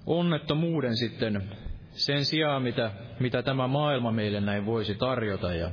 [0.05, 1.41] onnettomuuden sitten
[1.91, 5.71] sen sijaan, mitä, mitä tämä maailma meille näin voisi tarjota ja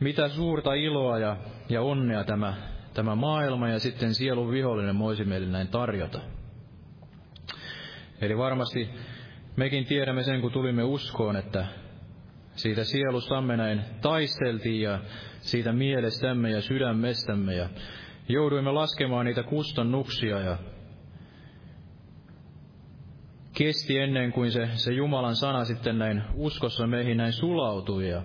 [0.00, 1.36] mitä suurta iloa ja,
[1.68, 2.54] ja onnea tämä,
[2.94, 6.20] tämä maailma ja sitten sielun vihollinen voisi meille näin tarjota.
[8.20, 8.90] Eli varmasti
[9.56, 11.66] mekin tiedämme sen, kun tulimme uskoon, että
[12.54, 14.98] siitä sielustamme näin taisteltiin ja
[15.50, 17.68] siitä mielestämme ja sydämestämme ja
[18.28, 20.58] jouduimme laskemaan niitä kustannuksia ja
[23.58, 28.22] kesti ennen kuin se, se Jumalan sana sitten näin uskossa meihin näin sulautui ja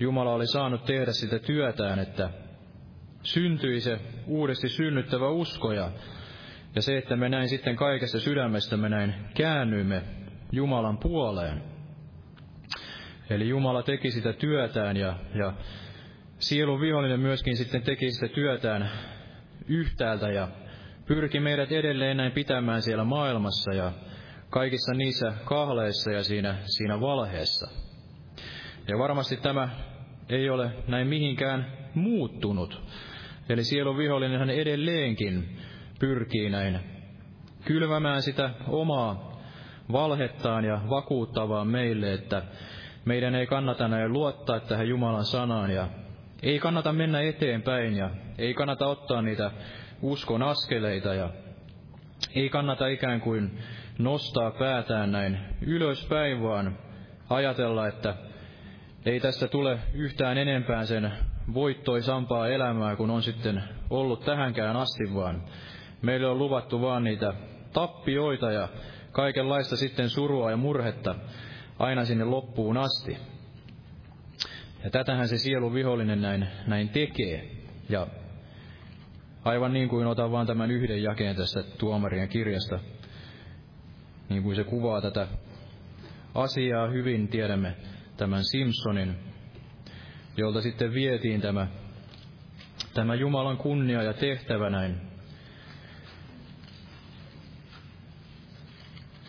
[0.00, 2.30] Jumala oli saanut tehdä sitä työtään, että
[3.22, 5.90] syntyi se uudesti synnyttävä usko ja,
[6.74, 10.02] ja se, että me näin sitten kaikesta sydämestämme näin käännyimme
[10.52, 11.62] Jumalan puoleen.
[13.30, 15.52] Eli Jumala teki sitä työtään ja, ja
[16.40, 18.90] sielun vihollinen myöskin sitten teki sitä työtään
[19.68, 20.48] yhtäältä ja
[21.06, 23.92] pyrki meidät edelleen näin pitämään siellä maailmassa ja
[24.50, 27.70] kaikissa niissä kahleissa ja siinä, siinä valheessa.
[28.88, 29.68] Ja varmasti tämä
[30.28, 32.82] ei ole näin mihinkään muuttunut.
[33.48, 35.58] Eli sielun vihollinen hän edelleenkin
[35.98, 36.80] pyrkii näin
[37.64, 39.40] kylvämään sitä omaa
[39.92, 42.42] valhettaan ja vakuuttavaa meille, että
[43.04, 45.88] meidän ei kannata näin luottaa tähän Jumalan sanaan ja
[46.42, 49.50] ei kannata mennä eteenpäin ja ei kannata ottaa niitä
[50.02, 51.30] uskon askeleita ja
[52.34, 53.58] ei kannata ikään kuin
[53.98, 56.78] nostaa päätään näin ylöspäin, vaan
[57.30, 58.14] ajatella, että
[59.06, 61.12] ei tästä tule yhtään enempää sen
[61.54, 65.42] voittoisampaa elämää, kun on sitten ollut tähänkään asti, vaan
[66.02, 67.34] meille on luvattu vaan niitä
[67.72, 68.68] tappioita ja
[69.12, 71.14] kaikenlaista sitten surua ja murhetta
[71.78, 73.16] aina sinne loppuun asti.
[74.84, 77.50] Ja tätähän se sielu vihollinen näin, näin tekee.
[77.88, 78.06] Ja
[79.44, 82.78] aivan niin kuin otan vaan tämän yhden jakeen tästä tuomarien kirjasta,
[84.28, 85.28] niin kuin se kuvaa tätä
[86.34, 87.76] asiaa hyvin, tiedämme
[88.16, 89.16] tämän Simpsonin,
[90.36, 91.66] jolta sitten vietiin tämä,
[92.94, 95.00] tämä Jumalan kunnia ja tehtävä näin.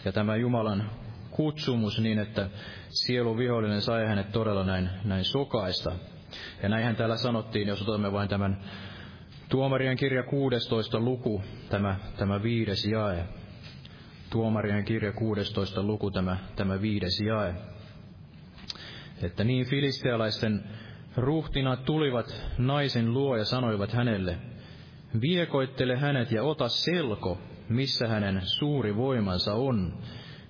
[0.06, 1.01] Ja tämä Jumalan
[1.32, 2.49] kutsumus niin, että
[2.89, 5.91] sielun vihollinen sai hänet todella näin, näin sokaista.
[6.63, 8.61] Ja näinhän täällä sanottiin, jos otamme vain tämän
[9.49, 13.25] Tuomarien kirja 16 luku, tämä, tämä viides jae.
[14.29, 17.55] Tuomarien kirja 16 luku, tämä, tämä viides jae.
[19.21, 20.63] Että niin filistealaisten
[21.17, 24.38] ruhtinat tulivat naisen luo ja sanoivat hänelle,
[25.21, 27.38] viekoittele hänet ja ota selko,
[27.69, 29.93] missä hänen suuri voimansa on,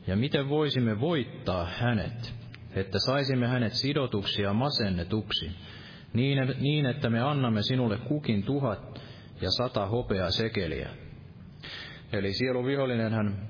[0.08, 2.34] ja miten voisimme voittaa hänet.
[2.76, 5.52] että saisimme hänet sidotuksi ja masennetuksi,
[6.14, 9.02] niin, niin että me annamme sinulle kukin tuhat
[9.42, 10.90] ja sata hopeaa sekeliä.
[12.14, 12.66] Eli sielun
[13.12, 13.50] hän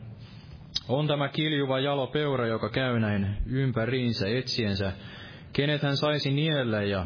[0.90, 4.92] on tämä kiljuva jalo peura, joka käy näin ympäriinsä etsiensä,
[5.54, 7.06] kenet hän saisi niellä ja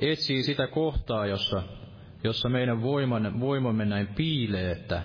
[0.00, 1.62] etsii sitä kohtaa, jossa,
[2.24, 2.82] jossa meidän
[3.40, 5.02] voimamme näin piilee, että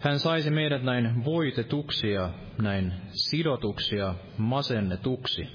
[0.00, 2.30] hän saisi meidät näin voitetuksia,
[2.62, 5.48] näin sidotuksia, masennetuksi.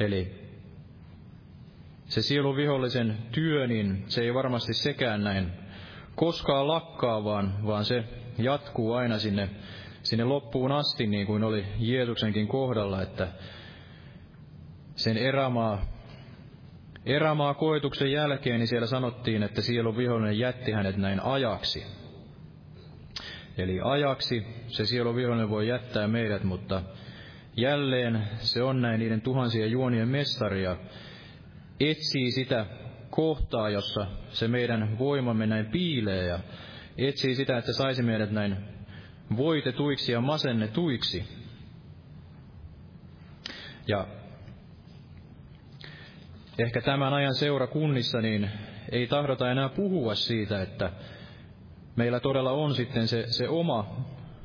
[0.00, 0.44] Eli
[2.04, 5.52] se sieluvihollisen työ, niin se ei varmasti sekään näin
[6.14, 8.04] koskaan lakkaa, vaan, vaan se
[8.38, 9.50] jatkuu aina sinne,
[10.02, 13.28] sinne loppuun asti, niin kuin oli Jeesuksenkin kohdalla, että
[14.96, 15.93] sen erämaa,
[17.06, 21.86] erämaa koetuksen jälkeen, niin siellä sanottiin, että sielun vihollinen jätti hänet näin ajaksi.
[23.58, 26.82] Eli ajaksi se sielun vihollinen voi jättää meidät, mutta
[27.56, 30.76] jälleen se on näin niiden tuhansien juonien mestaria,
[31.80, 32.66] etsii sitä
[33.10, 36.38] kohtaa, jossa se meidän voimamme näin piilee ja
[36.98, 38.56] etsii sitä, että saisi meidät näin
[39.36, 41.24] voitetuiksi ja masennetuiksi.
[43.88, 44.06] Ja
[46.58, 48.50] ehkä tämän ajan seurakunnissa niin
[48.92, 50.92] ei tahdota enää puhua siitä, että
[51.96, 53.96] meillä todella on sitten se, se oma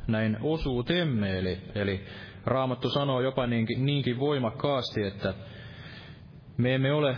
[0.07, 2.05] näin osuutemme, eli, eli
[2.45, 5.33] Raamattu sanoo jopa niinkin, niinkin voimakkaasti, että
[6.57, 7.17] me emme ole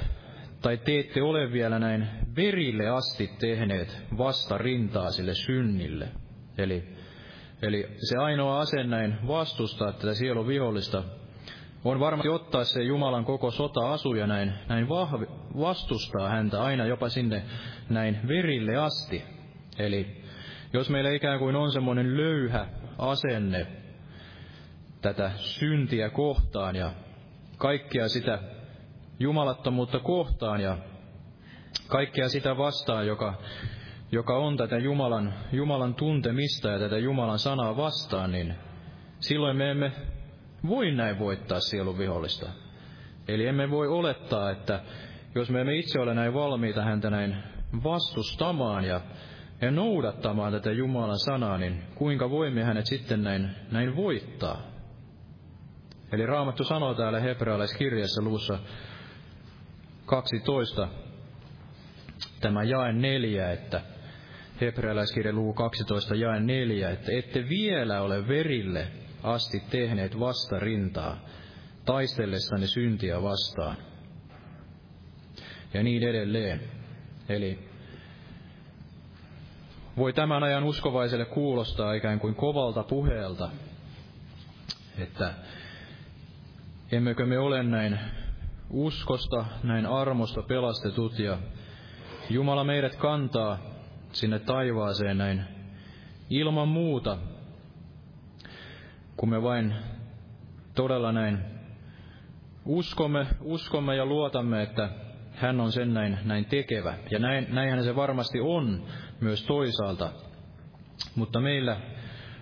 [0.62, 6.08] tai te ette ole vielä näin verille asti tehneet vasta rintaa sille synnille.
[6.58, 6.84] Eli,
[7.62, 11.04] eli se ainoa ase näin vastustaa tätä sielun vihollista
[11.84, 15.26] on varmasti ottaa se Jumalan koko sota-asu ja näin, näin vahvi,
[15.60, 17.44] vastustaa häntä aina jopa sinne
[17.90, 19.24] näin verille asti.
[19.78, 20.24] Eli
[20.74, 22.68] jos meillä ikään kuin on semmoinen löyhä
[22.98, 23.68] asenne
[25.02, 26.92] tätä syntiä kohtaan ja
[27.58, 28.40] kaikkea sitä
[29.20, 30.78] jumalattomuutta kohtaan ja
[31.88, 33.34] kaikkea sitä vastaan, joka,
[34.12, 38.56] joka on tätä Jumalan, Jumalan tuntemista ja tätä Jumalan sanaa vastaan, niin
[39.20, 39.92] silloin me emme
[40.68, 42.50] voi näin voittaa sielun vihollista.
[43.28, 44.82] Eli emme voi olettaa, että
[45.36, 47.36] jos me emme itse ole näin valmiita häntä näin
[47.84, 49.02] vastustamaan ja,
[49.62, 54.62] ja noudattamaan tätä Jumalan sanaa, niin kuinka voimme hänet sitten näin, näin voittaa?
[56.12, 58.60] Eli Raamattu sanoo täällä hebrealaiskirjassa luussa
[60.06, 60.88] 12,
[62.42, 63.82] tämä jae neljä, että
[64.62, 68.88] hebrealaiskirja luu 12 jae neljä, että ette vielä ole verille
[69.24, 71.18] asti tehneet vastarintaa
[71.86, 73.78] taistellessanne syntiä vastaan.
[75.74, 76.62] Ja niin edelleen.
[77.30, 77.60] Eli
[79.98, 83.50] voi tämän ajan uskovaiselle kuulostaa ikään kuin kovalta puheelta,
[84.98, 85.34] että
[86.92, 88.00] emmekö me ole näin
[88.70, 91.38] uskosta, näin armosta pelastetut ja
[92.30, 93.60] Jumala meidät kantaa
[94.14, 95.44] sinne taivaaseen näin
[96.30, 97.18] ilman muuta,
[99.22, 99.76] kun me vain
[100.76, 101.40] todella näin
[102.66, 104.90] uskomme, uskomme ja luotamme, että
[105.32, 106.94] hän on sen näin, näin tekevä.
[107.12, 108.84] Ja näin, näinhän se varmasti on
[109.20, 110.12] myös toisaalta.
[111.16, 111.78] Mutta meillä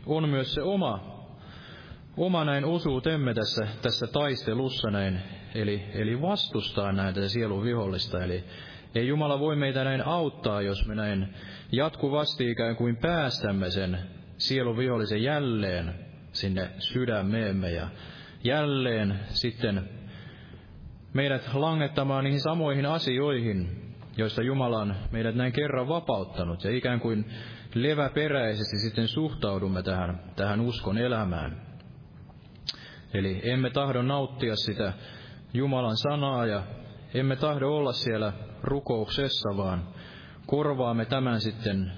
[0.06, 1.26] on myös se oma,
[2.18, 5.22] oma näin osuutemme tässä, tässä taistelussa näin
[5.56, 8.24] eli, eli vastustaa näitä sielun vihollista.
[8.24, 8.44] Eli
[8.96, 11.34] ei Jumala voi meitä näin auttaa, jos me näin
[11.72, 14.00] jatkuvasti ikään kuin päästämme sen
[14.38, 17.88] sielun vihollisen jälleen sinne sydämeemme ja
[18.44, 19.90] jälleen sitten
[21.14, 23.70] meidät langettamaan niihin samoihin asioihin,
[24.18, 27.26] joista Jumala on meidät näin kerran vapauttanut ja ikään kuin
[27.74, 31.62] leväperäisesti sitten suhtaudumme tähän, tähän uskon elämään.
[33.14, 34.94] Eli emme tahdo nauttia sitä
[35.54, 36.64] Jumalan sanaa ja
[37.14, 39.88] emme tahdo olla siellä rukouksessa, vaan
[40.46, 41.92] korvaamme tämän sitten,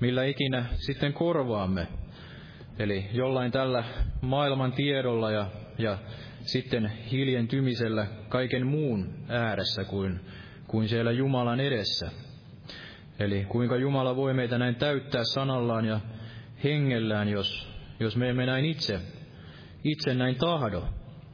[0.00, 1.88] millä ikinä sitten korvaamme.
[2.78, 3.84] Eli jollain tällä
[4.20, 5.46] maailman tiedolla ja,
[5.78, 5.98] ja
[6.40, 10.20] sitten hiljentymisellä kaiken muun ääressä kuin,
[10.66, 12.10] kuin siellä Jumalan edessä.
[13.18, 16.00] Eli kuinka Jumala voi meitä näin täyttää sanallaan ja
[16.64, 17.68] hengellään, jos,
[18.00, 19.00] jos me emme näin itse,
[19.84, 20.84] itse näin tahdo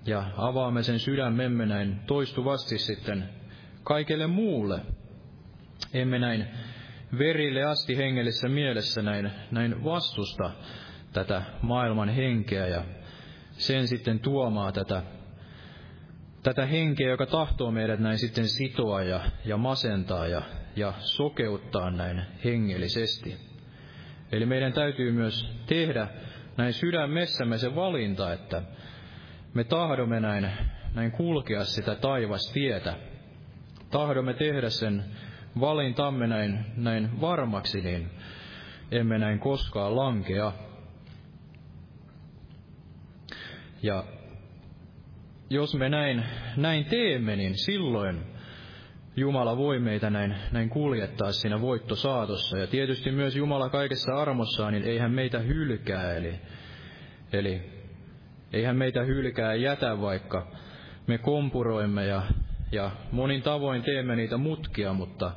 [0.06, 3.28] ja avaamme sen sydämemme näin toistuvasti sitten
[3.84, 4.80] kaikelle muulle.
[5.94, 6.46] Emme näin
[7.18, 10.50] verille asti hengellisessä mielessä näin, näin vastusta
[11.12, 12.84] tätä maailman henkeä ja
[13.50, 15.02] sen sitten tuomaa tätä,
[16.42, 20.42] tätä henkeä, joka tahtoo meidät näin sitten sitoa ja, ja masentaa ja,
[20.76, 23.36] ja sokeuttaa näin hengellisesti.
[24.32, 26.08] Eli meidän täytyy myös tehdä
[26.56, 28.62] näin sydämessämme se valinta, että
[29.54, 30.50] me tahdomme näin,
[30.94, 32.96] näin kulkea sitä taivastietä,
[33.90, 35.04] tahdomme tehdä sen
[35.60, 38.10] valintamme näin, näin varmaksi, niin
[38.90, 40.52] emme näin koskaan lankea.
[43.82, 44.04] Ja
[45.50, 46.24] jos me näin,
[46.56, 48.22] näin teemme, niin silloin
[49.16, 52.58] Jumala voi meitä näin, näin kuljettaa siinä voittosaatossa.
[52.58, 56.14] Ja tietysti myös Jumala kaikessa armossaan, niin eihän meitä hylkää.
[56.14, 56.34] Eli,
[57.32, 57.62] eli
[58.52, 60.52] eihän meitä hylkää jätä, vaikka
[61.06, 62.22] me kompuroimme ja,
[62.72, 65.32] ja monin tavoin teemme niitä mutkia, mutta,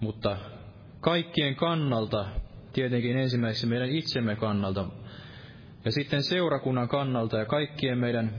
[0.00, 0.36] mutta
[1.00, 2.26] kaikkien kannalta,
[2.72, 4.86] tietenkin ensimmäiseksi meidän itsemme kannalta,
[5.84, 8.34] ja sitten seurakunnan kannalta ja kaikkien meidän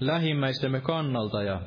[0.00, 1.60] lähimmäistemme kannalta ja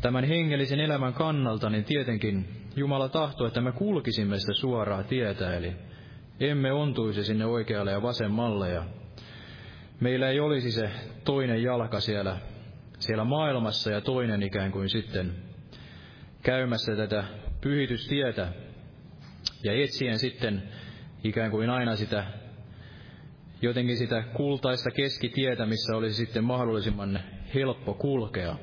[0.00, 5.72] tämän hengellisen elämän kannalta, niin tietenkin Jumala tahtoo, että me kulkisimme sitä suoraa tietä, eli
[6.40, 8.84] emme ontuisi sinne oikealle ja vasemmalle, ja
[10.00, 10.90] meillä ei olisi se
[11.24, 12.36] toinen jalka siellä,
[12.98, 15.32] siellä maailmassa ja toinen ikään kuin sitten
[16.42, 17.24] käymässä tätä
[17.60, 18.48] pyhitystietä
[19.64, 20.62] ja etsien sitten
[21.24, 22.24] ikään kuin aina sitä
[23.62, 27.20] jotenkin sitä kultaista keskitietä, missä olisi sitten mahdollisimman
[27.54, 28.56] helppo kulkea.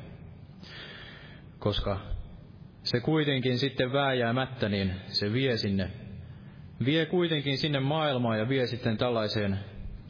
[1.60, 2.00] Koska
[2.84, 5.89] se kuitenkin sitten vääjäämättä, niin se vie sinne,
[6.86, 9.60] vie kuitenkin sinne maailmaan ja vie sitten tällaiseen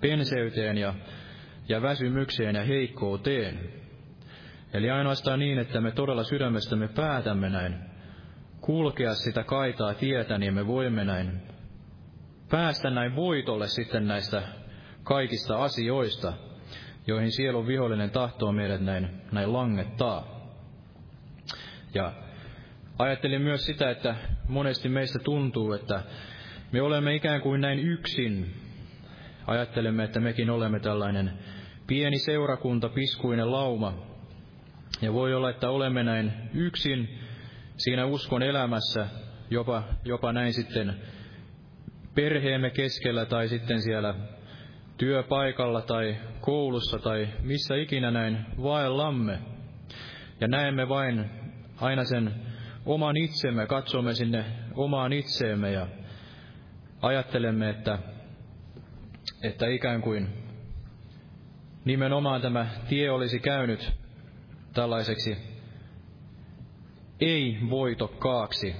[0.01, 0.93] penseyteen ja,
[1.69, 3.59] ja väsymykseen ja heikkouteen.
[4.73, 7.75] Eli ainoastaan niin, että me todella sydämestämme päätämme näin
[8.61, 11.41] kulkea sitä kaitaa tietä, niin me voimme näin
[12.49, 14.41] päästä näin voitolle sitten näistä
[15.05, 16.33] kaikista asioista,
[17.07, 20.35] joihin sielun vihollinen tahtoo meidät näin, näin langettaa.
[21.93, 22.13] Ja
[22.99, 24.15] ajattelin myös sitä, että
[24.47, 26.03] monesti meistä tuntuu, että
[26.71, 28.53] me olemme ikään kuin näin yksin.
[29.47, 31.33] Ajattelemme, että mekin olemme tällainen
[31.87, 33.93] pieni seurakunta, piskuinen lauma.
[35.01, 37.19] Ja voi olla, että olemme näin yksin
[37.77, 39.07] siinä uskon elämässä,
[39.49, 40.95] jopa, jopa näin sitten
[42.15, 44.15] perheemme keskellä tai sitten siellä
[44.97, 49.39] työpaikalla tai koulussa tai missä ikinä näin vaellamme.
[50.41, 51.29] Ja näemme vain
[51.81, 52.33] aina sen
[52.85, 55.87] oman itsemme, katsomme sinne omaan itseemme ja
[57.01, 57.99] ajattelemme, että,
[59.43, 60.27] että ikään kuin
[61.85, 63.93] nimenomaan tämä tie olisi käynyt
[64.73, 65.37] tällaiseksi
[67.21, 68.75] ei-voitokkaaksi.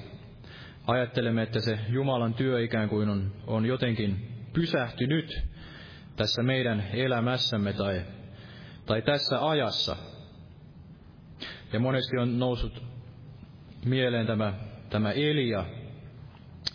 [0.88, 5.55] Ajattelemme, että se Jumalan työ ikään kuin on, on jotenkin pysähtynyt
[6.16, 8.01] tässä meidän elämässämme tai,
[8.86, 9.95] tai tässä ajassa.
[11.74, 12.84] Ja monesti on noussut
[13.86, 14.53] mieleen tämä,
[14.89, 15.66] tämä Elia,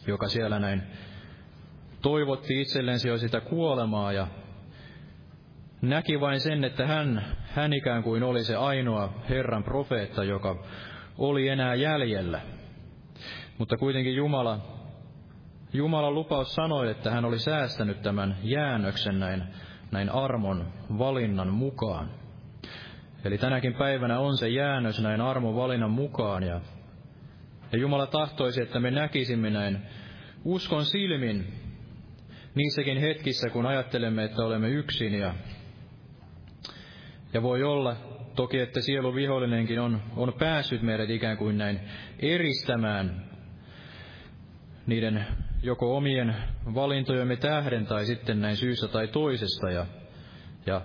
[0.06, 0.82] joka siellä näin
[2.02, 4.26] toivotti itselleen jo sitä kuolemaa ja
[5.82, 10.64] näki vain sen, että hän, hän ikään kuin oli se ainoa Herran profeetta, joka
[11.18, 12.40] oli enää jäljellä.
[13.58, 14.79] Mutta kuitenkin Jumala
[15.72, 19.42] Jumalan lupaus sanoi, että hän oli säästänyt tämän jäännöksen näin,
[19.90, 22.10] näin armon valinnan mukaan.
[23.24, 26.60] Eli tänäkin päivänä on se jäännös näin armon valinnan mukaan, ja,
[27.72, 29.78] ja Jumala tahtoisi, että me näkisimme näin
[30.44, 31.46] uskon silmin
[32.54, 35.34] niissäkin hetkissä, kun ajattelemme, että olemme yksin, ja,
[37.34, 37.96] ja voi olla
[38.36, 41.80] toki, että sielu vihollinenkin on, on päässyt meidät ikään kuin näin
[42.18, 43.30] eristämään
[44.86, 45.26] niiden
[45.62, 46.36] joko omien
[46.74, 49.70] valintojemme tähden tai sitten näin syystä tai toisesta.
[49.70, 49.86] Ja,
[50.66, 50.82] ja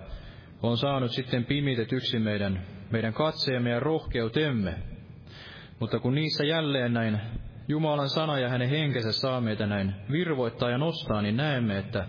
[0.64, 4.76] on saanut sitten pimitetyksi meidän, meidän katseemme ja rohkeutemme.
[5.80, 7.20] Mutta kun niissä jälleen näin
[7.68, 12.08] Jumalan sana ja hänen henkensä saa meitä näin virvoittaa ja nostaa, niin näemme, että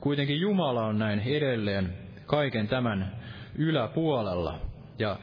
[0.00, 1.94] kuitenkin Jumala on näin edelleen
[2.26, 3.16] kaiken tämän
[3.54, 4.60] yläpuolella.
[4.98, 5.16] Ja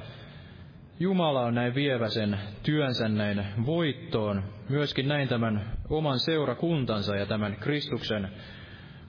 [1.01, 7.55] Jumala on näin vievä sen työnsä näin voittoon, myöskin näin tämän oman seurakuntansa ja tämän
[7.55, 8.29] Kristuksen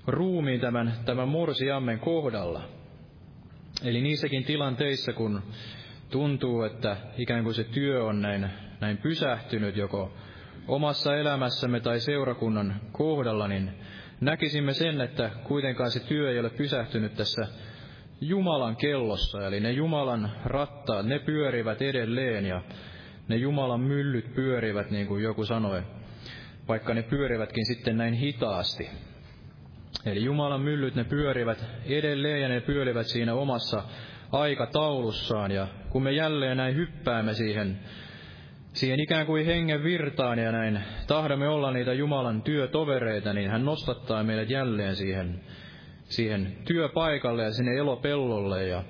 [0.07, 2.62] ruumiin tämän, tämän morsiammen kohdalla.
[3.84, 5.43] Eli niissäkin tilanteissa, kun
[6.11, 10.12] tuntuu, että ikään kuin se työ on näin, näin pysähtynyt joko
[10.68, 13.70] omassa elämässämme tai seurakunnan kohdalla, niin
[14.20, 17.47] näkisimme sen, että kuitenkaan se työ ei ole pysähtynyt tässä
[18.20, 22.62] Jumalan kellossa, eli ne Jumalan rattaat, ne pyörivät edelleen ja
[23.28, 25.82] ne Jumalan myllyt pyörivät, niin kuin joku sanoi,
[26.68, 28.90] vaikka ne pyörivätkin sitten näin hitaasti.
[30.06, 33.82] Eli Jumalan myllyt, ne pyörivät edelleen ja ne pyörivät siinä omassa
[34.32, 35.50] aikataulussaan.
[35.50, 37.78] Ja kun me jälleen näin hyppäämme siihen,
[38.72, 44.22] siihen ikään kuin hengen virtaan ja näin tahdomme olla niitä Jumalan työtovereita, niin hän nostattaa
[44.22, 45.40] meidät jälleen siihen
[46.11, 48.84] siihen työpaikalle ja sinne elopellolle ja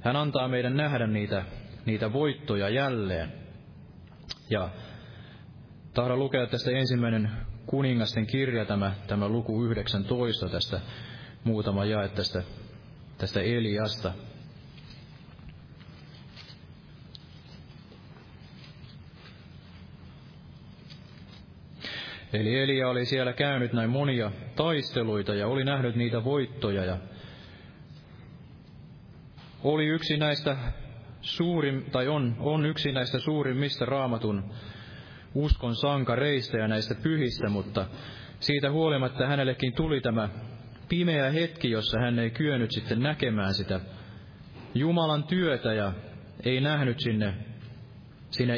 [0.00, 1.44] hän antaa meidän nähdä niitä,
[1.86, 3.32] niitä voittoja jälleen.
[4.50, 4.68] Ja
[5.94, 7.30] tahdon lukea tästä ensimmäinen
[7.66, 10.80] kuningasten kirja, tämä, tämä luku 19 tästä
[11.44, 12.42] muutama jae tästä,
[13.18, 14.12] tästä Eliasta.
[22.32, 26.98] Eli Elia oli siellä käynyt näin monia taisteluita ja oli nähnyt niitä voittoja ja
[29.64, 30.56] oli yksi näistä
[31.20, 34.44] suurin, tai on, on yksi näistä suurimmista raamatun
[35.34, 37.86] uskon sankareista ja näistä pyhistä, mutta
[38.40, 40.28] siitä huolimatta hänellekin tuli tämä
[40.88, 43.80] pimeä hetki, jossa hän ei kyennyt sitten näkemään sitä
[44.74, 45.92] Jumalan työtä ja
[46.44, 47.34] ei nähnyt sinne,
[48.30, 48.54] sinne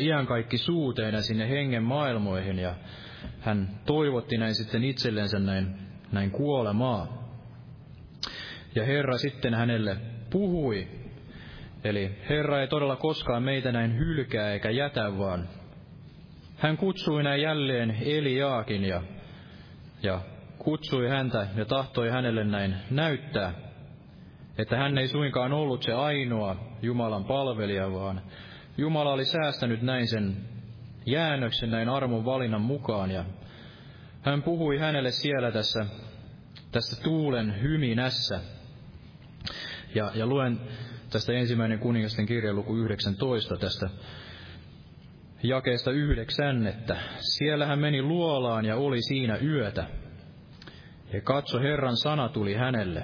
[0.57, 2.59] suuteen ja sinne hengen maailmoihin.
[2.59, 2.75] Ja
[3.41, 5.77] hän toivotti näin sitten itsellensä näin,
[6.13, 7.25] näin kuolemaa.
[8.75, 9.97] Ja Herra sitten hänelle
[10.31, 10.89] puhui.
[11.85, 15.49] Eli Herra ei todella koskaan meitä näin hylkää eikä jätä, vaan
[16.57, 19.03] hän kutsui näin jälleen Eliaakin ja,
[20.03, 20.21] ja
[20.59, 23.55] kutsui häntä ja tahtoi hänelle näin näyttää,
[24.59, 28.23] että hän ei suinkaan ollut se ainoa Jumalan palvelija, vaan
[28.79, 30.37] Jumala oli säästänyt näin sen
[31.07, 33.25] jäännöksen näin armon valinnan mukaan ja
[34.23, 35.87] hän puhui hänelle siellä tässä,
[36.73, 38.41] tässä tuulen hyminässä.
[39.95, 40.61] Ja, ja luen
[41.11, 43.91] tästä ensimmäinen kuningasten kirja luku 19 tästä
[45.43, 49.87] jakeesta yhdeksän, että siellä hän meni luolaan ja oli siinä yötä.
[51.13, 53.03] Ja katso, Herran sana tuli hänelle.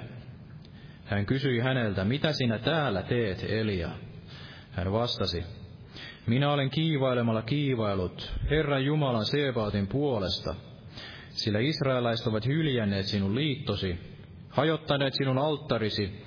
[1.05, 3.89] Hän kysyi häneltä, mitä sinä täällä teet, Elia?
[4.71, 5.43] Hän vastasi,
[6.27, 10.55] minä olen kiivailemalla kiivailut Herran Jumalan Sebaatin puolesta,
[11.29, 13.99] sillä israelaiset ovat hyljänneet sinun liittosi,
[14.49, 16.23] hajottaneet sinun alttarisi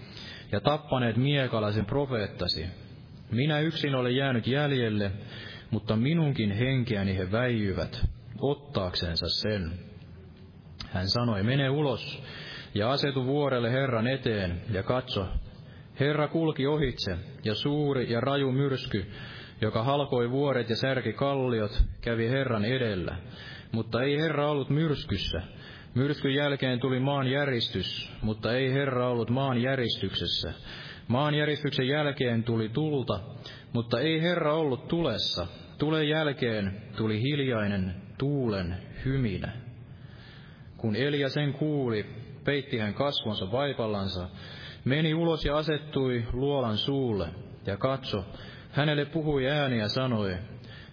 [0.52, 2.66] ja tappaneet miekalaisen profeettasi.
[3.30, 5.12] Minä yksin olen jäänyt jäljelle,
[5.70, 8.06] mutta minunkin henkeäni he väijyvät,
[8.38, 9.72] ottaaksensa sen.
[10.90, 12.22] Hän sanoi, mene ulos
[12.74, 15.26] ja asetu vuorelle Herran eteen ja katso.
[16.00, 19.06] Herra kulki ohitse ja suuri ja raju myrsky
[19.60, 23.16] joka halkoi vuoret ja särki kalliot, kävi Herran edellä.
[23.72, 25.42] Mutta ei Herra ollut myrskyssä.
[25.94, 30.52] Myrskyn jälkeen tuli maan järistys, mutta ei Herra ollut maan järjestyksessä.
[31.08, 33.20] Maan järistyksen jälkeen tuli tulta,
[33.72, 35.46] mutta ei Herra ollut tulessa.
[35.78, 39.52] Tulen jälkeen tuli hiljainen tuulen hyminä.
[40.76, 42.06] Kun Elia sen kuuli,
[42.44, 44.28] peitti hän kasvonsa vaipallansa,
[44.84, 47.28] meni ulos ja asettui luolan suulle,
[47.66, 48.24] ja katso,
[48.74, 50.36] Hänelle puhui ääni ja sanoi,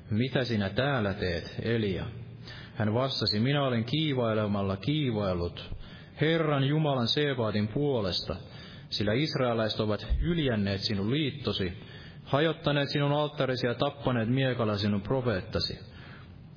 [0.09, 2.05] mitä sinä täällä teet, Elia?
[2.75, 5.75] Hän vastasi, minä olen kiivailemalla kiivailut
[6.21, 8.35] Herran Jumalan Sebaatin puolesta,
[8.89, 11.73] sillä israelaiset ovat yljänneet sinun liittosi,
[12.23, 15.79] hajottaneet sinun alttarisi ja tappaneet miekalla sinun profeettasi.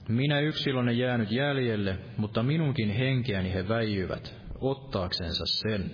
[0.08, 5.90] Minä yksilönen jäänyt jäljelle, mutta minunkin henkeäni he väijyvät, ottaaksensa sen.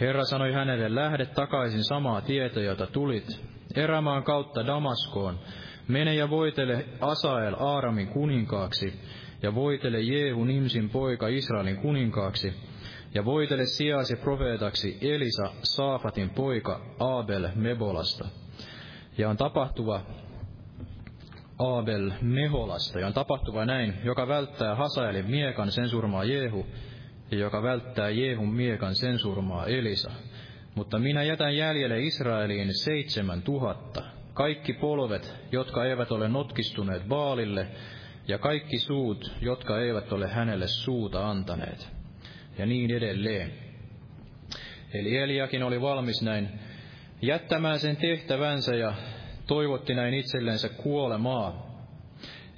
[0.00, 5.38] Herra sanoi hänelle, lähde takaisin samaa tietä, jota tulit, erämaan kautta Damaskoon,
[5.88, 9.00] mene ja voitele Asael Aaramin kuninkaaksi,
[9.42, 12.54] ja voitele Jehu Nimsin poika Israelin kuninkaaksi,
[13.14, 18.28] ja voitele sijaasi profeetaksi Elisa Saafatin poika Abel Mebolasta.
[19.18, 20.00] Ja on tapahtuva
[21.58, 26.66] Abel Meholasta, ja on tapahtuva näin, joka välttää Hasaelin miekan, sen surmaa Jehu,
[27.30, 30.10] ja joka välttää Jehun miekan, sen surmaa Elisa.
[30.78, 34.02] Mutta minä jätän jäljelle Israeliin seitsemän tuhatta,
[34.34, 37.66] kaikki polvet, jotka eivät ole notkistuneet Baalille,
[38.28, 41.88] ja kaikki suut, jotka eivät ole hänelle suuta antaneet.
[42.58, 43.52] Ja niin edelleen.
[44.94, 46.48] Eli Eliakin oli valmis näin
[47.22, 48.94] jättämään sen tehtävänsä ja
[49.46, 51.68] toivotti näin itsellensä kuolemaa.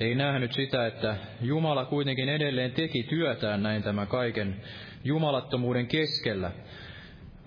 [0.00, 4.62] Ei nähnyt sitä, että Jumala kuitenkin edelleen teki työtään näin tämän kaiken
[5.04, 6.52] jumalattomuuden keskellä,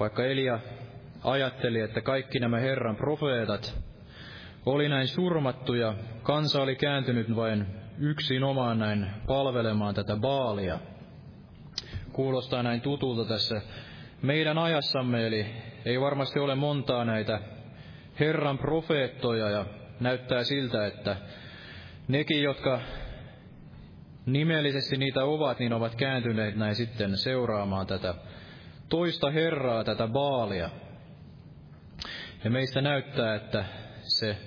[0.03, 0.59] vaikka Elia
[1.23, 3.83] ajatteli, että kaikki nämä Herran profeetat
[4.65, 5.93] oli näin surmattu ja
[6.23, 7.65] kansa oli kääntynyt vain
[7.99, 10.79] yksin omaan näin palvelemaan tätä baalia.
[12.11, 13.61] Kuulostaa näin tutulta tässä
[14.21, 15.45] meidän ajassamme, eli
[15.85, 17.39] ei varmasti ole montaa näitä
[18.19, 19.65] Herran profeettoja ja
[19.99, 21.15] näyttää siltä, että
[22.07, 22.81] nekin, jotka
[24.25, 28.15] nimellisesti niitä ovat, niin ovat kääntyneet näin sitten seuraamaan tätä
[28.89, 30.69] toista Herraa, tätä Baalia.
[32.43, 33.65] Ja meistä näyttää, että
[34.01, 34.37] se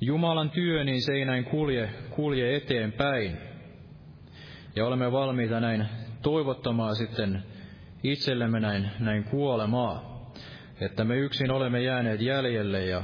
[0.00, 3.38] Jumalan työ, niin se ei näin kulje, kulje eteenpäin.
[4.76, 5.86] Ja olemme valmiita näin
[6.22, 7.42] toivottamaan sitten
[8.02, 10.16] itsellemme näin, näin kuolemaa.
[10.80, 13.02] Että me yksin olemme jääneet jäljelle ja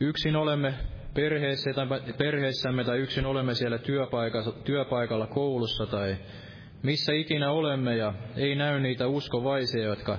[0.00, 0.74] yksin olemme
[1.14, 1.70] perheessä
[2.18, 6.16] perheessämme tai yksin olemme siellä työpaikalla, työpaikalla koulussa tai
[6.86, 10.18] missä ikinä olemme ja ei näy niitä uskovaisia, jotka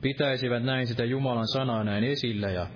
[0.00, 2.66] pitäisivät näin sitä Jumalan sanaa näin esillä ja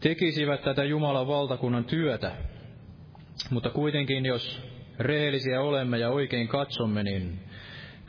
[0.00, 2.32] tekisivät tätä Jumalan valtakunnan työtä.
[3.50, 4.62] Mutta kuitenkin, jos
[4.98, 7.40] rehellisiä olemme ja oikein katsomme, niin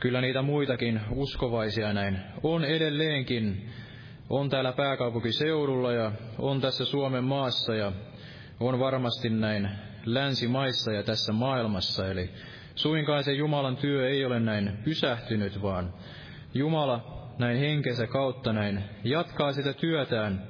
[0.00, 3.68] kyllä niitä muitakin uskovaisia näin on edelleenkin.
[4.30, 7.92] On täällä pääkaupunkiseudulla ja on tässä Suomen maassa ja
[8.60, 9.68] on varmasti näin
[10.04, 12.10] länsimaissa ja tässä maailmassa.
[12.10, 12.30] Eli
[12.78, 15.94] suinkaan se Jumalan työ ei ole näin pysähtynyt, vaan
[16.54, 20.42] Jumala näin henkensä kautta näin jatkaa sitä työtään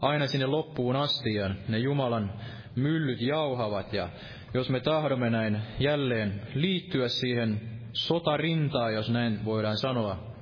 [0.00, 2.32] aina sinne loppuun asti ja ne Jumalan
[2.76, 3.92] myllyt jauhavat.
[3.92, 4.08] Ja
[4.54, 7.60] jos me tahdomme näin jälleen liittyä siihen
[7.92, 10.34] sotarintaan, jos näin voidaan sanoa,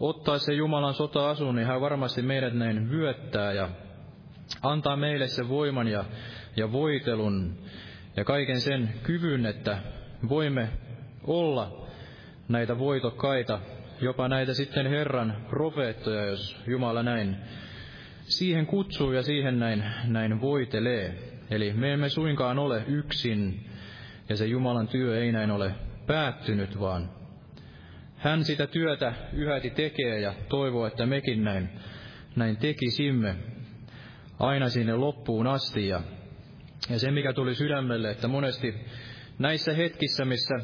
[0.00, 3.68] ottaa se Jumalan sota-asun, niin hän varmasti meidät näin vyöttää ja
[4.62, 6.04] antaa meille sen voiman ja,
[6.56, 7.58] ja voitelun
[8.16, 9.78] ja kaiken sen kyvyn, että
[10.28, 10.68] voimme
[11.24, 11.86] olla
[12.48, 13.60] näitä voitokkaita,
[14.00, 17.36] jopa näitä sitten Herran profeettoja, jos Jumala näin
[18.24, 21.14] siihen kutsuu ja siihen näin, näin voitelee.
[21.50, 23.70] Eli me emme suinkaan ole yksin,
[24.28, 25.74] ja se Jumalan työ ei näin ole
[26.06, 27.10] päättynyt, vaan
[28.16, 31.68] hän sitä työtä yhäti tekee ja toivoo, että mekin näin,
[32.36, 33.36] näin tekisimme
[34.38, 35.88] aina sinne loppuun asti.
[35.88, 36.00] Ja,
[36.90, 38.74] ja se, mikä tuli sydämelle, että monesti
[39.42, 40.54] näissä hetkissä, missä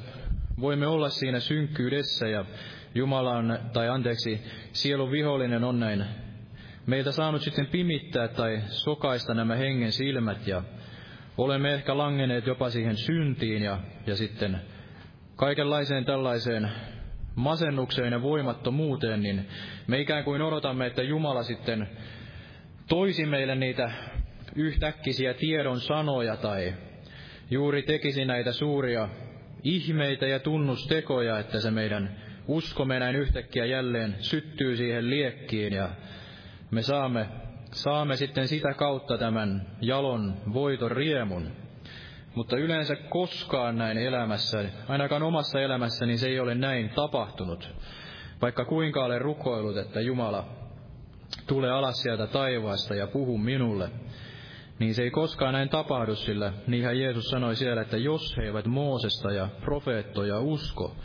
[0.60, 2.44] voimme olla siinä synkkyydessä ja
[2.94, 4.40] Jumalan, tai anteeksi,
[4.72, 6.04] sielun vihollinen on näin
[6.86, 10.62] meiltä saanut sitten pimittää tai sokaista nämä hengen silmät ja
[11.38, 14.60] olemme ehkä langeneet jopa siihen syntiin ja, ja sitten
[15.36, 16.70] kaikenlaiseen tällaiseen
[17.34, 19.48] masennukseen ja voimattomuuteen, niin
[19.86, 21.88] me ikään kuin odotamme, että Jumala sitten
[22.88, 23.92] toisi meille niitä
[24.56, 26.74] yhtäkkisiä tiedon sanoja tai
[27.50, 29.08] juuri tekisi näitä suuria
[29.64, 32.16] ihmeitä ja tunnustekoja, että se meidän
[32.48, 35.90] uskomme näin yhtäkkiä jälleen syttyy siihen liekkiin ja
[36.70, 37.28] me saamme,
[37.72, 41.50] saamme sitten sitä kautta tämän jalon voiton riemun.
[42.34, 47.74] Mutta yleensä koskaan näin elämässä, ainakaan omassa elämässäni se ei ole näin tapahtunut.
[48.42, 50.48] Vaikka kuinka olen rukoillut, että Jumala
[51.46, 53.90] tule alas sieltä taivaasta ja puhu minulle,
[54.78, 58.66] niin se ei koskaan näin tapahdu, sillä niinhän Jeesus sanoi siellä, että jos he eivät
[58.66, 60.96] Moosesta ja profeettoja usko,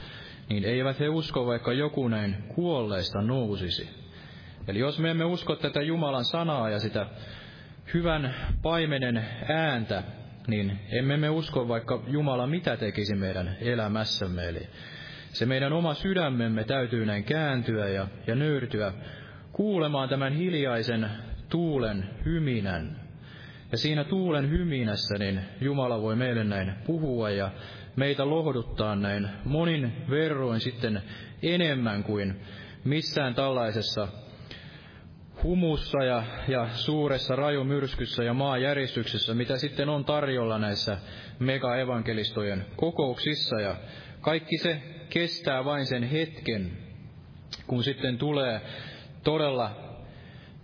[0.49, 3.89] niin eivät he usko, vaikka joku näin kuolleista nousisi.
[4.67, 7.07] Eli jos me emme usko tätä Jumalan sanaa ja sitä
[7.93, 10.03] hyvän paimenen ääntä,
[10.47, 14.49] niin emme me usko vaikka Jumala mitä tekisi meidän elämässämme.
[14.49, 14.67] Eli
[15.31, 18.93] se meidän oma sydämemme täytyy näin kääntyä ja, ja nöyrtyä
[19.51, 21.09] kuulemaan tämän hiljaisen
[21.49, 23.02] tuulen hyminän.
[23.73, 27.51] Ja siinä tuulen hyminässä niin Jumala voi meille näin puhua ja
[27.95, 31.01] meitä lohduttaa näin monin verroin sitten
[31.43, 32.41] enemmän kuin
[32.83, 34.07] missään tällaisessa
[35.43, 40.97] humussa ja, ja suuressa rajumyrskyssä ja maajäristyksessä, mitä sitten on tarjolla näissä
[41.39, 43.61] mega-evankelistojen kokouksissa.
[43.61, 43.75] Ja
[44.21, 46.77] kaikki se kestää vain sen hetken,
[47.67, 48.61] kun sitten tulee
[49.23, 49.92] todella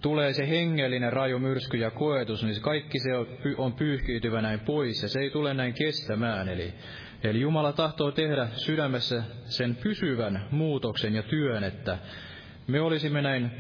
[0.02, 3.10] tulee se hengellinen rajumyrsky ja koetus, niin kaikki se
[3.58, 6.50] on pyyhkiytyvä näin pois, ja se ei tule näin kestämään.
[6.50, 6.74] Eli,
[7.24, 11.98] eli Jumala tahtoo tehdä sydämessä sen pysyvän muutoksen ja työn, että
[12.68, 13.52] me olisimme näin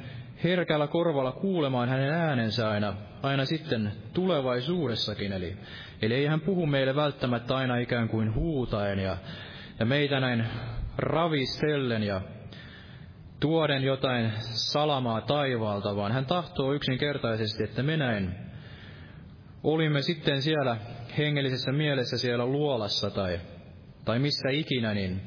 [0.44, 5.34] herkällä korvalla kuulemaan hänen äänensä aina, aina sitten tulevaisuudessakin.
[5.34, 5.58] Eli,
[6.02, 9.18] eli ei hän puhu meille välttämättä aina ikään kuin huutaen ja,
[9.80, 10.46] ja meitä näin
[10.98, 12.22] ravistellen ja
[13.40, 18.36] tuoden jotain salamaa taivaalta, vaan hän tahtoo yksinkertaisesti, että me näin
[19.64, 20.78] olimme sitten siellä
[21.18, 23.40] hengellisessä mielessä siellä luolassa tai,
[24.06, 25.22] tai missä ikinä, niin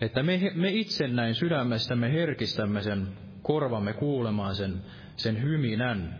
[0.00, 3.08] että me, me itse näin sydämestämme herkistämme sen
[3.42, 4.82] korvamme kuulemaan sen,
[5.16, 6.18] sen hyminän.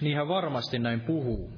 [0.00, 1.52] Niin hän varmasti näin puhuu.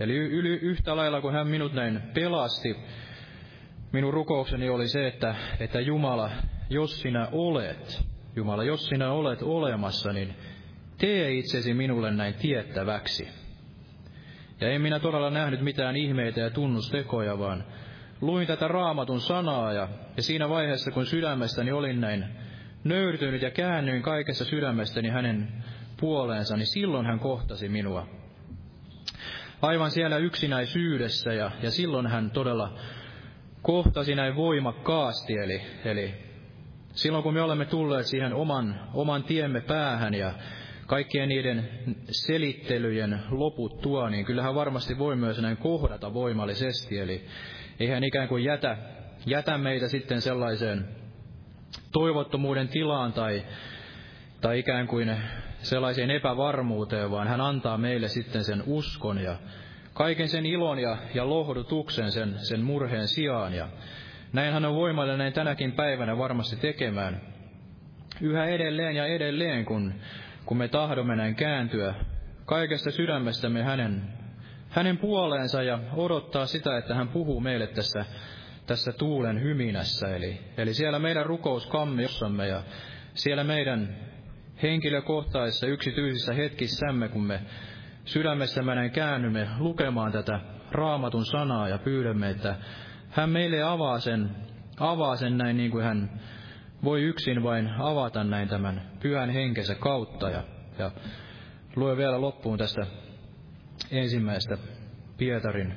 [0.00, 2.76] Eli yli, yhtä lailla kuin hän minut näin pelasti,
[3.92, 6.30] minun rukoukseni oli se, että, että Jumala,
[6.70, 8.00] jos sinä olet,
[8.36, 10.34] Jumala, jos sinä olet olemassa, niin
[10.98, 13.28] tee itsesi minulle näin tiettäväksi.
[14.60, 17.64] Ja en minä todella nähnyt mitään ihmeitä ja tunnustekoja, vaan
[18.20, 22.24] luin tätä raamatun sanaa ja, ja siinä vaiheessa, kun sydämestäni olin näin
[22.84, 25.64] nöyrtynyt ja käännyin kaikessa sydämestäni hänen
[26.00, 28.06] puoleensa, niin silloin hän kohtasi minua.
[29.62, 32.78] Aivan siellä yksinäisyydessä ja, ja silloin hän todella
[33.62, 36.29] kohtasi näin voimakkaasti, eli, eli
[37.00, 40.34] silloin kun me olemme tulleet siihen oman, oman tiemme päähän ja
[40.86, 41.68] kaikkien niiden
[42.10, 46.98] selittelyjen loput tuo, niin kyllähän varmasti voi myös näin kohdata voimallisesti.
[46.98, 47.26] Eli
[47.80, 48.76] eihän ikään kuin jätä,
[49.26, 50.88] jätä meitä sitten sellaiseen
[51.92, 53.42] toivottomuuden tilaan tai,
[54.40, 55.16] tai ikään kuin
[55.62, 59.36] sellaiseen epävarmuuteen, vaan hän antaa meille sitten sen uskon ja
[59.94, 63.54] kaiken sen ilon ja, ja lohdutuksen sen, sen murheen sijaan.
[63.54, 63.68] Ja
[64.32, 67.20] näin hän on voimallinen tänäkin päivänä varmasti tekemään
[68.20, 69.94] yhä edelleen ja edelleen, kun,
[70.44, 71.94] kun me tahdomme näin kääntyä
[72.44, 74.02] kaikesta sydämestämme hänen,
[74.68, 78.04] hänen puoleensa ja odottaa sitä, että hän puhuu meille tässä,
[78.66, 80.16] tässä tuulen hyminässä.
[80.16, 82.62] Eli, eli siellä meidän rukouskammiossa ja
[83.14, 83.96] siellä meidän
[84.62, 87.40] henkilökohtaisissa yksityisissä hetkissämme, kun me
[88.04, 92.56] sydämessämme näin käännymme lukemaan tätä raamatun sanaa ja pyydämme, että
[93.10, 94.30] hän meille avaa sen,
[94.76, 96.20] avaa sen näin niin kuin hän
[96.84, 100.30] voi yksin vain avata näin tämän pyhän henkensä kautta.
[100.30, 100.44] Ja,
[100.78, 100.90] ja
[101.76, 102.86] luen vielä loppuun tästä
[103.90, 104.58] ensimmäistä
[105.16, 105.74] Pietarin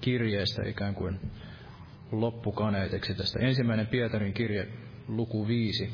[0.00, 1.20] kirjeestä ikään kuin
[2.12, 3.38] loppukaneeteksi tästä.
[3.38, 4.68] Ensimmäinen Pietarin kirje,
[5.08, 5.90] luku viisi.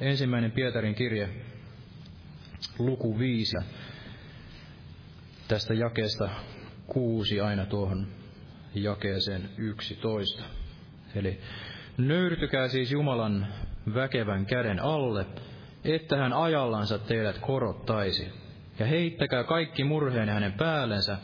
[0.00, 1.28] Ensimmäinen Pietarin kirje,
[2.78, 3.56] luku viisi.
[5.48, 6.30] Tästä jakeesta
[6.86, 8.21] kuusi aina tuohon
[8.74, 10.44] jakeeseen yksitoista.
[11.14, 11.40] Eli
[11.98, 13.46] nöyrtykää siis Jumalan
[13.94, 15.26] väkevän käden alle,
[15.84, 18.28] että hän ajallansa teidät korottaisi.
[18.78, 21.18] Ja heittäkää kaikki murheen hänen päällensä,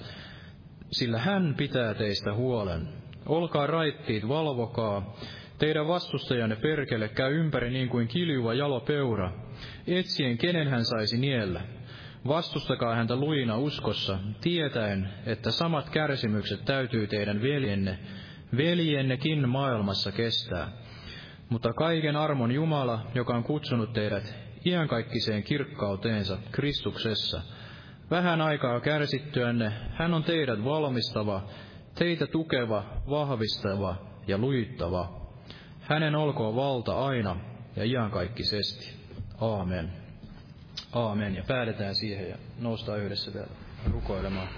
[0.90, 2.88] sillä hän pitää teistä huolen.
[3.26, 5.16] Olkaa raittiit, valvokaa.
[5.58, 9.32] Teidän vastustajanne perkele käy ympäri niin kuin kiljuva jalo peura,
[9.86, 11.60] etsien kenen hän saisi niellä.
[12.28, 17.98] Vastustakaa häntä luina uskossa, tietäen, että samat kärsimykset täytyy teidän veljenne,
[18.56, 20.68] veljennekin maailmassa kestää.
[21.48, 24.34] Mutta kaiken armon Jumala, joka on kutsunut teidät
[24.64, 27.42] iankaikkiseen kirkkauteensa Kristuksessa,
[28.10, 31.42] vähän aikaa kärsittyänne, hän on teidät valmistava,
[31.94, 33.96] teitä tukeva, vahvistava
[34.26, 35.30] ja lujittava.
[35.80, 37.36] Hänen olkoon valta aina
[37.76, 38.94] ja iankaikkisesti.
[39.40, 40.07] Aamen.
[40.92, 41.36] Aamen.
[41.36, 43.46] Ja päädetään siihen ja noustaan yhdessä vielä
[43.92, 44.48] rukoilemaan.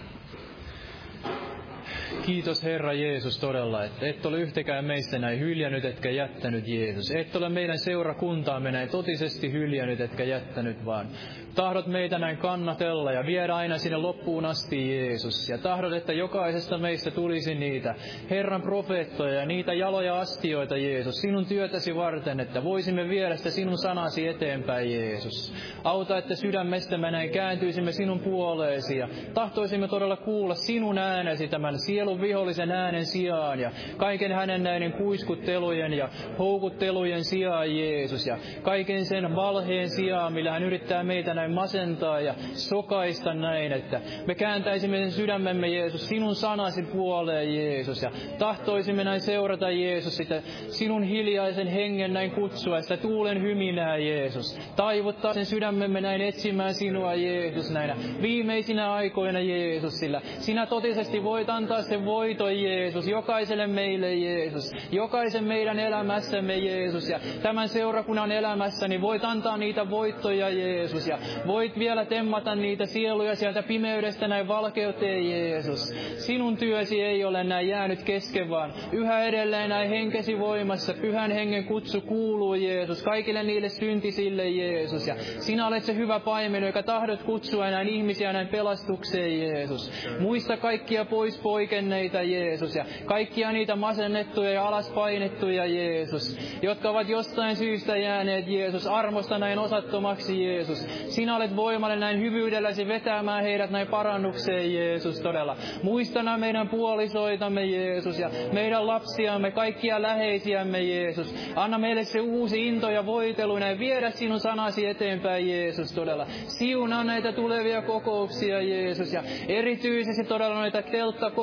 [2.26, 7.10] Kiitos Herra Jeesus todella, että et ole yhtäkään meistä näin hyljännyt, etkä jättänyt Jeesus.
[7.10, 11.08] Et ole meidän seurakuntaamme näin totisesti hyljännyt, etkä jättänyt, vaan
[11.54, 15.48] tahdot meitä näin kannatella ja viedä aina sinne loppuun asti Jeesus.
[15.48, 17.94] Ja tahdot, että jokaisesta meistä tulisi niitä
[18.30, 23.78] Herran profeettoja ja niitä jaloja astioita Jeesus, sinun työtäsi varten, että voisimme viedä sitä sinun
[23.78, 25.54] sanasi eteenpäin Jeesus.
[25.84, 32.20] Auta, että sydämestämme näin kääntyisimme sinun puoleesi ja tahtoisimme todella kuulla sinun äänesi tämän sielun
[32.20, 36.08] vihollisen äänen sijaan ja kaiken hänen näiden kuiskuttelujen ja
[36.38, 42.34] houkuttelujen sijaan Jeesus ja kaiken sen valheen sijaan, millä hän yrittää meitä näin masentaa ja
[42.54, 49.20] sokaista näin, että me kääntäisimme sen sydämemme Jeesus sinun sanasi puoleen Jeesus ja tahtoisimme näin
[49.20, 54.58] seurata Jeesus sitä sinun hiljaisen hengen näin kutsua, sitä tuulen hyminää Jeesus.
[54.76, 61.50] Taivuttaa sen sydämemme näin etsimään sinua Jeesus näinä viimeisinä aikoina Jeesus, sillä sinä totisesti voit
[61.50, 67.08] antaa sen voiton Jeesus, jokaiselle meille Jeesus, jokaisen meidän elämässämme Jeesus.
[67.08, 71.08] Ja tämän seurakunnan elämässä, niin voit antaa niitä voittoja Jeesus.
[71.08, 75.94] Ja voit vielä temmata niitä sieluja sieltä pimeydestä näin valkeuteen Jeesus.
[76.18, 81.64] Sinun työsi ei ole näin jäänyt kesken, vaan yhä edelleen näin henkesi voimassa, pyhän hengen
[81.64, 85.06] kutsu kuuluu Jeesus, kaikille niille syntisille Jeesus.
[85.06, 89.92] Ja sinä olet se hyvä paimen, joka tahdot kutsua näin ihmisiä näin pelastukseen Jeesus.
[90.20, 97.56] Muista kaikkia pois poikenneita Jeesus ja kaikkia niitä masennettuja ja alaspainettuja Jeesus, jotka ovat jostain
[97.56, 100.86] syystä jääneet Jeesus armosta näin osattomaksi Jeesus.
[101.08, 105.56] Sinä olet voimallinen näin hyvyydelläsi vetämään heidät näin parannukseen Jeesus todella.
[105.82, 111.34] Muistana meidän puolisoitamme Jeesus ja meidän lapsiamme, kaikkia läheisiämme Jeesus.
[111.56, 116.26] Anna meille se uusi into ja voitelu näin viedä sinun sanasi eteenpäin Jeesus todella.
[116.46, 121.39] Siunaa näitä tulevia kokouksia Jeesus ja erityisesti todella noita telttakokouksia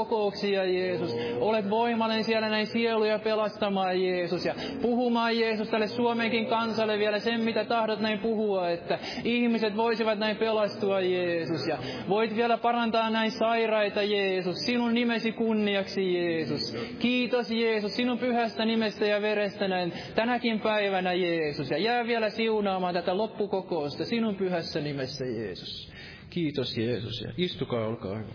[0.74, 1.16] Jeesus.
[1.40, 7.42] Olet voimallinen siellä näin sieluja pelastamaan Jeesus ja puhumaan Jeesus tälle Suomenkin kansalle vielä sen
[7.42, 11.78] mitä tahdot näin puhua, että ihmiset voisivat näin pelastua Jeesus ja
[12.10, 16.76] voit vielä parantaa näin sairaita Jeesus, sinun nimesi kunniaksi Jeesus.
[17.00, 22.94] Kiitos Jeesus sinun pyhästä nimestä ja verestä näin tänäkin päivänä Jeesus ja jää vielä siunaamaan
[22.94, 25.92] tätä loppukokousta sinun pyhässä nimessä Jeesus.
[26.30, 28.34] Kiitos Jeesus ja istukaa, olkaa hyvä.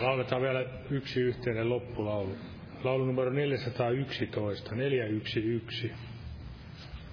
[0.00, 2.36] Lauletaan vielä yksi yhteinen loppulaulu.
[2.84, 5.88] laulu numero 411, 411.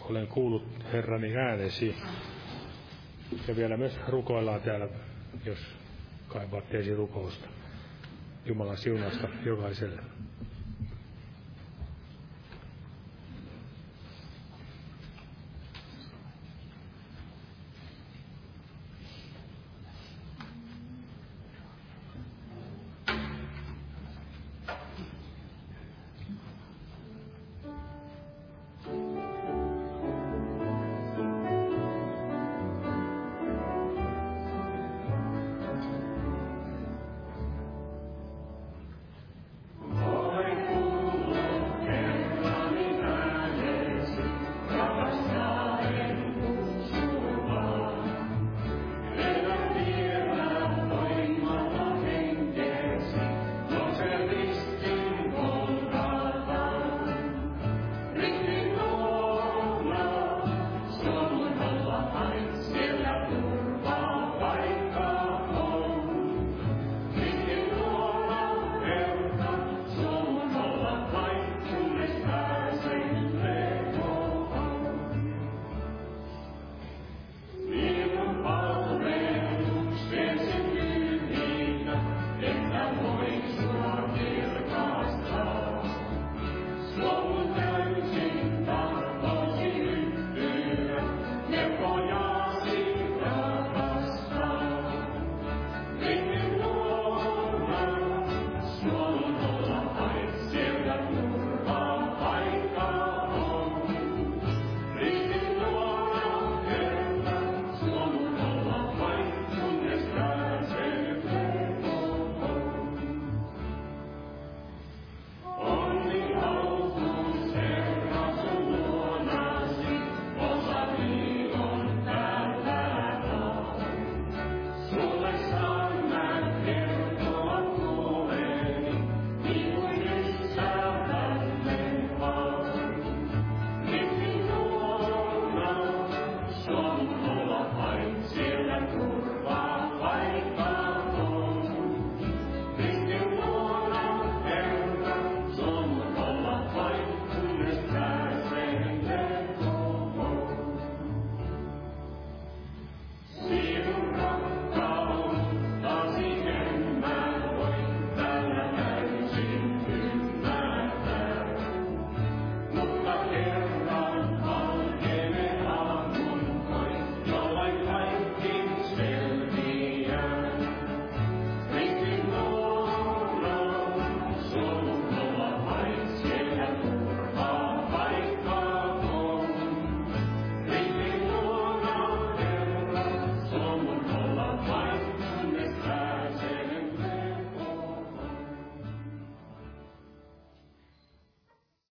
[0.01, 0.63] Olen kuullut
[0.93, 1.95] Herrani äänesi.
[3.47, 4.87] Ja vielä myös rukoillaan täällä,
[5.45, 5.59] jos
[6.27, 7.47] kaipaatte rukousta.
[8.45, 10.01] Jumalan siunausta jokaiselle.